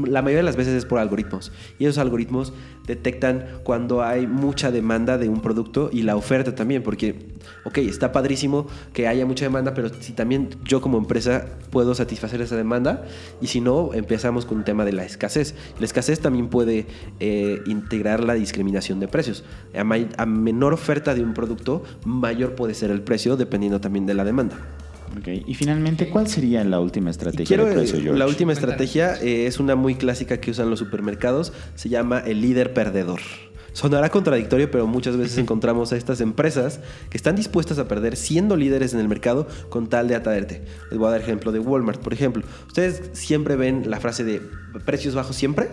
La 0.06 0.22
mayoría 0.22 0.38
de 0.38 0.44
las 0.44 0.56
veces 0.56 0.74
es 0.74 0.84
por 0.84 0.98
algoritmos. 0.98 1.52
Y 1.78 1.86
esos 1.86 1.98
algoritmos 1.98 2.52
detectan 2.86 3.46
cuando 3.64 4.02
hay 4.02 4.26
mucha 4.26 4.70
demanda 4.70 5.18
de 5.18 5.28
un 5.28 5.40
producto 5.40 5.90
y 5.92 6.02
la 6.02 6.16
oferta 6.16 6.54
también, 6.54 6.82
porque, 6.82 7.14
ok, 7.64 7.78
está 7.78 8.12
padrísimo 8.12 8.66
que 8.92 9.06
haya 9.06 9.26
mucha 9.26 9.44
demanda, 9.44 9.74
pero 9.74 9.90
si 10.00 10.12
también 10.12 10.50
yo 10.64 10.80
como 10.80 10.98
empresa 10.98 11.46
puedo 11.70 11.94
satisfacer 11.94 12.40
esa 12.40 12.56
demanda, 12.56 13.04
y 13.40 13.48
si 13.48 13.60
no, 13.60 13.92
empezamos 13.94 14.46
con 14.46 14.58
un 14.58 14.64
tema 14.64 14.84
de 14.84 14.92
la 14.92 15.04
escasez. 15.04 15.54
La 15.78 15.86
escasez 15.86 16.20
también 16.20 16.48
puede 16.48 16.86
eh, 17.20 17.60
integrar 17.66 18.24
la 18.24 18.34
discriminación 18.34 19.00
de 19.00 19.08
precios. 19.08 19.44
A, 19.74 20.22
a 20.22 20.26
menor 20.26 20.72
oferta 20.72 21.14
de 21.14 21.22
un 21.22 21.34
producto, 21.34 21.82
mayor 22.04 22.54
puede 22.54 22.74
ser 22.74 22.90
el 22.90 23.02
precio, 23.02 23.36
dependiendo 23.36 23.80
también 23.80 24.06
de 24.06 24.14
la 24.14 24.24
demanda. 24.24 24.56
Y 25.46 25.54
finalmente, 25.54 26.08
¿cuál 26.10 26.28
sería 26.28 26.64
la 26.64 26.80
última 26.80 27.10
estrategia 27.10 27.56
de 27.56 27.72
precio, 27.72 28.00
George? 28.00 28.18
La 28.18 28.26
última 28.26 28.52
estrategia 28.52 29.14
eh, 29.20 29.46
es 29.46 29.58
una 29.58 29.74
muy 29.74 29.94
clásica 29.94 30.38
que 30.40 30.50
usan 30.50 30.70
los 30.70 30.78
supermercados. 30.78 31.52
Se 31.74 31.88
llama 31.88 32.20
el 32.20 32.40
líder 32.40 32.74
perdedor. 32.74 33.20
Sonará 33.72 34.10
contradictorio, 34.10 34.70
pero 34.70 34.86
muchas 34.86 35.16
veces 35.16 35.38
encontramos 35.38 35.92
a 35.92 35.96
estas 35.96 36.20
empresas 36.20 36.80
que 37.10 37.16
están 37.16 37.36
dispuestas 37.36 37.78
a 37.78 37.86
perder 37.86 38.16
siendo 38.16 38.56
líderes 38.56 38.94
en 38.94 39.00
el 39.00 39.08
mercado 39.08 39.46
con 39.68 39.88
tal 39.88 40.08
de 40.08 40.14
atraerte. 40.14 40.62
Les 40.90 40.98
voy 40.98 41.08
a 41.08 41.12
dar 41.12 41.20
ejemplo 41.20 41.52
de 41.52 41.58
Walmart, 41.58 42.00
por 42.00 42.12
ejemplo. 42.12 42.42
Ustedes 42.66 43.10
siempre 43.12 43.56
ven 43.56 43.90
la 43.90 44.00
frase 44.00 44.24
de 44.24 44.40
precios 44.84 45.14
bajos 45.14 45.36
siempre 45.36 45.68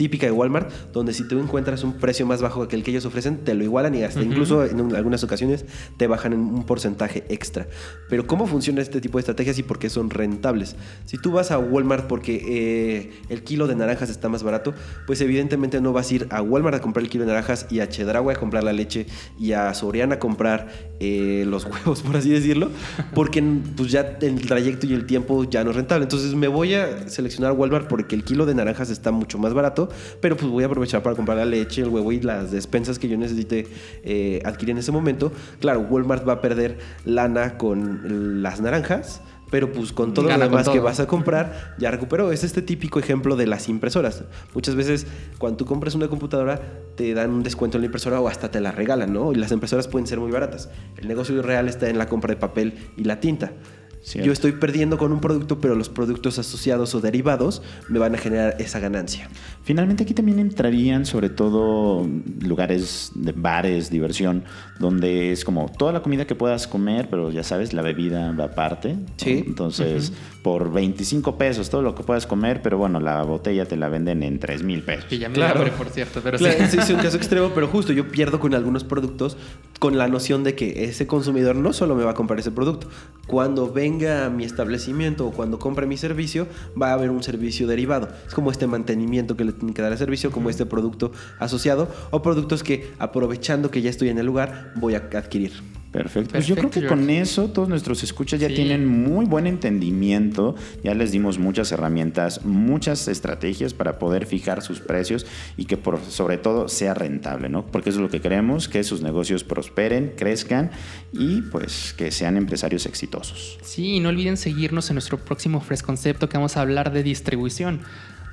típica 0.00 0.24
de 0.24 0.32
Walmart, 0.32 0.72
donde 0.94 1.12
si 1.12 1.28
tú 1.28 1.38
encuentras 1.38 1.84
un 1.84 1.92
precio 1.92 2.24
más 2.24 2.40
bajo 2.40 2.66
que 2.66 2.74
el 2.74 2.82
que 2.82 2.90
ellos 2.90 3.04
ofrecen, 3.04 3.44
te 3.44 3.52
lo 3.52 3.64
igualan 3.64 3.94
y 3.94 4.02
hasta 4.02 4.22
incluso 4.22 4.64
en 4.64 4.96
algunas 4.96 5.22
ocasiones 5.24 5.66
te 5.98 6.06
bajan 6.06 6.32
en 6.32 6.40
un 6.40 6.64
porcentaje 6.64 7.24
extra. 7.28 7.66
Pero 8.08 8.26
¿cómo 8.26 8.46
funciona 8.46 8.80
este 8.80 9.02
tipo 9.02 9.18
de 9.18 9.20
estrategias 9.20 9.58
y 9.58 9.62
por 9.62 9.78
qué 9.78 9.90
son 9.90 10.08
rentables? 10.08 10.74
Si 11.04 11.18
tú 11.18 11.32
vas 11.32 11.50
a 11.50 11.58
Walmart 11.58 12.06
porque 12.06 12.42
eh, 12.48 13.10
el 13.28 13.44
kilo 13.44 13.66
de 13.66 13.76
naranjas 13.76 14.08
está 14.08 14.30
más 14.30 14.42
barato, 14.42 14.72
pues 15.06 15.20
evidentemente 15.20 15.82
no 15.82 15.92
vas 15.92 16.10
a 16.10 16.14
ir 16.14 16.26
a 16.30 16.40
Walmart 16.40 16.76
a 16.76 16.80
comprar 16.80 17.04
el 17.04 17.10
kilo 17.10 17.24
de 17.24 17.32
naranjas 17.32 17.66
y 17.68 17.80
a 17.80 17.88
Chedraui 17.90 18.32
a 18.32 18.38
comprar 18.38 18.64
la 18.64 18.72
leche 18.72 19.04
y 19.38 19.52
a 19.52 19.74
Soriana 19.74 20.14
a 20.14 20.18
comprar 20.18 20.68
eh, 20.98 21.44
los 21.46 21.64
huevos, 21.70 22.00
por 22.00 22.16
así 22.16 22.30
decirlo, 22.30 22.70
porque 23.14 23.44
pues 23.76 23.92
ya 23.92 24.16
el 24.22 24.46
trayecto 24.46 24.86
y 24.86 24.94
el 24.94 25.04
tiempo 25.04 25.44
ya 25.44 25.62
no 25.62 25.72
es 25.72 25.76
rentable. 25.76 26.04
Entonces 26.04 26.34
me 26.34 26.48
voy 26.48 26.72
a 26.72 27.06
seleccionar 27.10 27.52
Walmart 27.52 27.86
porque 27.86 28.14
el 28.14 28.24
kilo 28.24 28.46
de 28.46 28.54
naranjas 28.54 28.88
está 28.88 29.10
mucho 29.10 29.36
más 29.36 29.52
barato 29.52 29.89
pero 30.20 30.36
pues 30.36 30.50
voy 30.50 30.64
a 30.64 30.66
aprovechar 30.66 31.02
para 31.02 31.16
comprar 31.16 31.38
la 31.38 31.44
leche, 31.44 31.82
el 31.82 31.88
huevo 31.88 32.12
y 32.12 32.20
las 32.20 32.50
despensas 32.50 32.98
que 32.98 33.08
yo 33.08 33.16
necesite 33.16 33.66
eh, 34.02 34.40
adquirir 34.44 34.72
en 34.72 34.78
ese 34.78 34.92
momento. 34.92 35.32
Claro, 35.60 35.80
Walmart 35.80 36.28
va 36.28 36.34
a 36.34 36.40
perder 36.40 36.78
lana 37.04 37.58
con 37.58 38.42
las 38.42 38.60
naranjas, 38.60 39.22
pero 39.50 39.72
pues 39.72 39.92
con 39.92 40.14
todo 40.14 40.26
Gana 40.26 40.44
lo 40.44 40.50
demás 40.50 40.68
que 40.68 40.80
vas 40.80 41.00
a 41.00 41.06
comprar, 41.06 41.74
ya 41.78 41.90
recuperó. 41.90 42.32
Es 42.32 42.44
este 42.44 42.62
típico 42.62 42.98
ejemplo 42.98 43.36
de 43.36 43.46
las 43.46 43.68
impresoras. 43.68 44.24
Muchas 44.54 44.76
veces 44.76 45.06
cuando 45.38 45.58
tú 45.58 45.66
compras 45.66 45.94
una 45.94 46.08
computadora, 46.08 46.60
te 46.94 47.12
dan 47.14 47.30
un 47.30 47.42
descuento 47.42 47.76
en 47.76 47.82
la 47.82 47.86
impresora 47.86 48.20
o 48.20 48.28
hasta 48.28 48.50
te 48.50 48.60
la 48.60 48.72
regalan, 48.72 49.12
¿no? 49.12 49.32
Y 49.32 49.36
las 49.36 49.50
impresoras 49.50 49.88
pueden 49.88 50.06
ser 50.06 50.20
muy 50.20 50.30
baratas. 50.30 50.70
El 50.96 51.08
negocio 51.08 51.42
real 51.42 51.68
está 51.68 51.88
en 51.88 51.98
la 51.98 52.06
compra 52.06 52.34
de 52.34 52.40
papel 52.40 52.74
y 52.96 53.04
la 53.04 53.20
tinta. 53.20 53.52
Cierto. 54.02 54.26
Yo 54.26 54.32
estoy 54.32 54.52
perdiendo 54.52 54.96
con 54.96 55.12
un 55.12 55.20
producto, 55.20 55.60
pero 55.60 55.74
los 55.74 55.88
productos 55.90 56.38
asociados 56.38 56.94
o 56.94 57.00
derivados 57.00 57.62
me 57.88 57.98
van 57.98 58.14
a 58.14 58.18
generar 58.18 58.56
esa 58.58 58.80
ganancia. 58.80 59.28
Finalmente 59.62 60.04
aquí 60.04 60.14
también 60.14 60.38
entrarían 60.38 61.04
sobre 61.04 61.28
todo 61.28 62.06
lugares 62.40 63.12
de 63.14 63.32
bares, 63.32 63.90
diversión, 63.90 64.44
donde 64.78 65.32
es 65.32 65.44
como 65.44 65.70
toda 65.76 65.92
la 65.92 66.02
comida 66.02 66.26
que 66.26 66.34
puedas 66.34 66.66
comer, 66.66 67.08
pero 67.10 67.30
ya 67.30 67.42
sabes, 67.42 67.72
la 67.74 67.82
bebida 67.82 68.32
va 68.32 68.44
aparte. 68.44 68.96
Sí. 69.16 69.44
Entonces, 69.46 70.12
por 70.42 70.72
25 70.72 71.36
pesos 71.36 71.68
todo 71.68 71.82
lo 71.82 71.94
que 71.94 72.02
puedas 72.02 72.26
comer, 72.26 72.62
pero 72.62 72.78
bueno, 72.78 73.00
la 73.00 73.22
botella 73.22 73.66
te 73.66 73.76
la 73.76 73.88
venden 73.90 74.22
en 74.22 74.38
3 74.38 74.62
mil 74.62 74.82
pesos. 74.82 75.04
Que 75.04 75.18
ya 75.18 75.28
me 75.28 75.34
Claro. 75.34 75.60
hambre, 75.60 75.72
por 75.76 75.90
cierto, 75.90 76.20
pero 76.22 76.38
Claro, 76.38 76.56
sí. 76.64 76.70
sí, 76.72 76.78
es 76.78 76.90
un 76.90 76.96
caso 77.00 77.16
extremo, 77.18 77.50
pero 77.54 77.68
justo 77.68 77.92
yo 77.92 78.08
pierdo 78.08 78.40
con 78.40 78.54
algunos 78.54 78.82
productos 78.84 79.36
con 79.78 79.98
la 79.98 80.08
noción 80.08 80.42
de 80.44 80.54
que 80.54 80.84
ese 80.84 81.06
consumidor 81.06 81.56
no 81.56 81.72
solo 81.72 81.94
me 81.94 82.04
va 82.04 82.12
a 82.12 82.14
comprar 82.14 82.38
ese 82.40 82.50
producto. 82.50 82.88
Cuando 83.26 83.70
venga 83.90 84.26
a 84.26 84.30
mi 84.30 84.44
establecimiento 84.44 85.26
o 85.26 85.32
cuando 85.32 85.58
compre 85.58 85.86
mi 85.86 85.96
servicio, 85.96 86.46
va 86.80 86.90
a 86.90 86.92
haber 86.92 87.10
un 87.10 87.22
servicio 87.22 87.66
derivado. 87.66 88.08
Es 88.26 88.34
como 88.34 88.50
este 88.50 88.66
mantenimiento 88.66 89.36
que 89.36 89.44
le 89.44 89.52
tiene 89.52 89.74
que 89.74 89.82
dar 89.82 89.90
al 89.90 89.98
servicio, 89.98 90.30
como 90.30 90.48
este 90.48 90.64
producto 90.64 91.10
asociado 91.38 91.88
o 92.10 92.22
productos 92.22 92.62
que 92.62 92.92
aprovechando 92.98 93.70
que 93.70 93.82
ya 93.82 93.90
estoy 93.90 94.10
en 94.10 94.18
el 94.18 94.26
lugar 94.26 94.72
voy 94.76 94.94
a 94.94 94.98
adquirir. 94.98 95.79
Perfecto. 95.92 96.30
Pues 96.32 96.46
yo 96.46 96.54
creo 96.54 96.70
que 96.70 96.86
con 96.86 97.10
eso 97.10 97.48
todos 97.50 97.68
nuestros 97.68 98.04
escuchas 98.04 98.38
ya 98.38 98.48
Sí. 98.48 98.54
tienen 98.54 98.86
muy 98.86 99.26
buen 99.26 99.48
entendimiento. 99.48 100.54
Ya 100.84 100.94
les 100.94 101.10
dimos 101.10 101.38
muchas 101.38 101.72
herramientas, 101.72 102.44
muchas 102.44 103.08
estrategias 103.08 103.74
para 103.74 103.98
poder 103.98 104.26
fijar 104.26 104.62
sus 104.62 104.78
precios 104.80 105.26
y 105.56 105.64
que 105.64 105.76
por 105.76 106.00
sobre 106.00 106.38
todo 106.38 106.68
sea 106.68 106.94
rentable, 106.94 107.48
¿no? 107.48 107.66
Porque 107.66 107.90
eso 107.90 107.98
es 107.98 108.02
lo 108.02 108.08
que 108.08 108.20
queremos, 108.20 108.68
que 108.68 108.84
sus 108.84 109.02
negocios 109.02 109.42
prosperen, 109.42 110.12
crezcan 110.16 110.70
y 111.12 111.42
pues 111.42 111.92
que 111.96 112.12
sean 112.12 112.36
empresarios 112.36 112.86
exitosos. 112.86 113.58
Sí, 113.62 113.96
y 113.96 114.00
no 114.00 114.10
olviden 114.10 114.36
seguirnos 114.36 114.90
en 114.90 114.94
nuestro 114.94 115.18
próximo 115.18 115.60
Fresh 115.60 115.82
Concepto 115.82 116.28
que 116.28 116.36
vamos 116.36 116.56
a 116.56 116.60
hablar 116.60 116.92
de 116.92 117.02
distribución. 117.02 117.80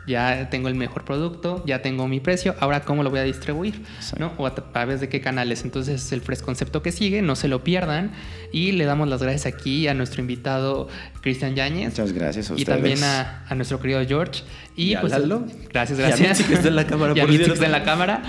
Ya 0.08 0.50
tengo 0.50 0.70
el 0.70 0.76
mejor 0.76 1.04
producto, 1.04 1.64
ya 1.68 1.82
tengo 1.82 2.08
mi 2.08 2.20
precio, 2.22 2.56
ahora 2.60 2.82
cómo 2.82 3.04
lo 3.04 3.10
voy 3.10 3.20
a 3.20 3.24
distribuir. 3.24 3.82
¿no? 4.18 4.34
O 4.38 4.48
a 4.48 4.56
través 4.56 5.02
de 5.02 5.10
qué 5.10 5.20
canales. 5.22 5.64
Entonces, 5.64 6.12
el 6.14 6.22
Fresh 6.22 6.42
Concepto 6.42 6.82
que 6.82 6.92
sigue, 6.92 7.22
no 7.22 7.36
se 7.36 7.48
lo 7.48 7.64
pierdan. 7.64 8.12
Y 8.52 8.72
le 8.72 8.86
damos 8.86 9.08
las 9.10 9.22
gracias 9.22 9.46
aquí 9.54 9.88
a 9.90 9.94
nuestro 9.94 10.22
invitado 10.22 10.88
Cristian 11.22 11.56
Yáñez. 11.56 11.90
Muchas 11.90 12.14
gracias 12.14 12.50
a 12.50 12.54
Y 12.54 12.58
ustedes. 12.62 12.78
también 12.78 13.04
a, 13.04 13.44
a 13.48 13.56
nuestro 13.56 13.80
querido 13.80 14.04
George. 14.08 14.44
Y, 14.76 14.92
Y 14.92 14.94
a 14.96 15.02
pues, 15.02 15.12
Lalo. 15.12 15.46
gracias, 15.74 16.00
Y 16.00 16.02
a 16.04 16.08
gracias. 16.08 16.30
Mitzi, 16.30 16.44
que 16.46 16.54
está 16.54 16.68
en 16.70 16.76
la 16.78 16.88
cámara, 16.88 17.14
Y 17.16 17.20
a 17.20 17.24
por 17.24 17.32
Mitzi, 17.32 17.46
que 17.46 17.52
está 17.54 17.66
en 17.66 17.72
la 17.74 17.84
cámara. 17.84 18.24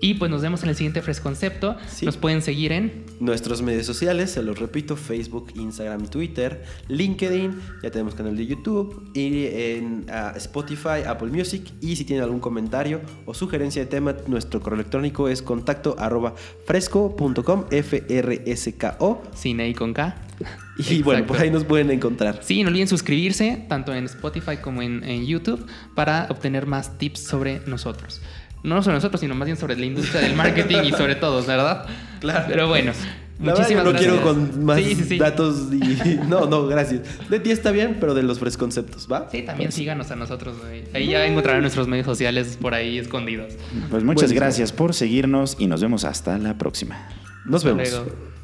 Y 0.00 0.14
pues 0.14 0.30
nos 0.30 0.42
vemos 0.42 0.62
en 0.62 0.68
el 0.68 0.76
siguiente 0.76 1.02
Fresh 1.02 1.20
Concepto. 1.20 1.76
Sí. 1.88 2.06
Nos 2.06 2.16
pueden 2.16 2.42
seguir 2.42 2.72
en 2.72 3.06
Nuestros 3.18 3.62
medios 3.62 3.86
sociales, 3.86 4.32
se 4.32 4.42
los 4.42 4.58
repito, 4.58 4.94
Facebook, 4.94 5.50
Instagram, 5.54 6.06
Twitter, 6.08 6.64
LinkedIn, 6.88 7.58
ya 7.82 7.90
tenemos 7.90 8.14
canal 8.14 8.36
de 8.36 8.46
YouTube 8.46 9.10
y 9.14 9.46
en 9.46 10.04
ah, 10.10 10.34
Spotify, 10.36 11.02
Apple 11.06 11.28
Music 11.28 11.62
y 11.80 11.96
si 11.96 12.04
tienen 12.04 12.24
algún 12.24 12.40
comentario 12.40 13.00
o 13.24 13.32
sugerencia 13.32 13.82
de 13.82 13.86
tema, 13.86 14.14
nuestro 14.26 14.60
correo 14.60 14.80
electrónico 14.80 15.28
es 15.28 15.40
contacto 15.40 15.96
arroba 15.98 16.34
fresco.com, 16.66 17.64
F-R-S-K-O. 17.70 19.22
Cine 19.34 19.68
y 19.68 19.74
con 19.74 19.94
K. 19.94 20.22
Y 20.78 21.00
bueno, 21.00 21.26
por 21.26 21.38
ahí 21.38 21.50
nos 21.50 21.64
pueden 21.64 21.90
encontrar. 21.90 22.40
Sí, 22.42 22.62
no 22.62 22.68
olviden 22.68 22.86
suscribirse 22.86 23.64
tanto 23.66 23.94
en 23.94 24.04
Spotify 24.04 24.58
como 24.58 24.82
en, 24.82 25.02
en 25.04 25.24
YouTube 25.24 25.66
para 25.94 26.26
obtener 26.28 26.66
más 26.66 26.98
tips 26.98 27.20
sobre 27.20 27.60
nosotros. 27.66 28.20
No 28.62 28.82
sobre 28.82 28.96
nosotros, 28.96 29.20
sino 29.20 29.34
más 29.34 29.46
bien 29.46 29.56
sobre 29.56 29.76
la 29.76 29.86
industria 29.86 30.20
del 30.22 30.34
marketing 30.34 30.78
y 30.84 30.90
sobre 30.92 31.14
todos, 31.14 31.46
¿verdad? 31.46 31.86
Claro. 32.20 32.46
Pero 32.48 32.66
bueno, 32.68 32.92
La 33.38 33.52
verdad, 33.52 33.68
yo 33.68 33.76
muchísimas 33.76 33.84
no 33.84 33.90
gracias. 33.90 34.12
quiero 34.12 34.26
con 34.26 34.64
más 34.64 34.78
Sí, 34.78 34.94
sí, 34.96 35.04
sí. 35.04 35.18
datos 35.18 35.68
y... 35.72 36.14
No, 36.28 36.46
no, 36.46 36.66
gracias. 36.66 37.02
De 37.28 37.38
ti 37.38 37.50
está 37.50 37.70
bien, 37.70 37.98
pero 38.00 38.14
de 38.14 38.22
los 38.22 38.38
frescos 38.38 38.58
conceptos, 38.58 39.06
¿va? 39.12 39.28
Sí, 39.30 39.42
también 39.42 39.70
síganos 39.72 40.10
a 40.10 40.16
nosotros. 40.16 40.56
güey. 40.60 40.84
Ahí 40.94 41.08
ya 41.08 41.24
encontrarán 41.26 41.60
nuestros 41.62 41.86
medios 41.86 42.06
sociales 42.06 42.58
por 42.60 42.74
ahí 42.74 42.98
escondidos. 42.98 43.52
Pues 43.90 44.02
muchas 44.02 44.32
gracias 44.32 44.72
por 44.72 44.94
seguirnos 44.94 45.56
y 45.58 45.66
nos 45.66 45.80
vemos 45.82 46.04
hasta 46.04 46.38
la 46.38 46.56
próxima. 46.58 47.08
Nos 47.44 47.64
Hasta 47.64 47.76
vemos. 47.76 47.90
luego. 47.90 48.35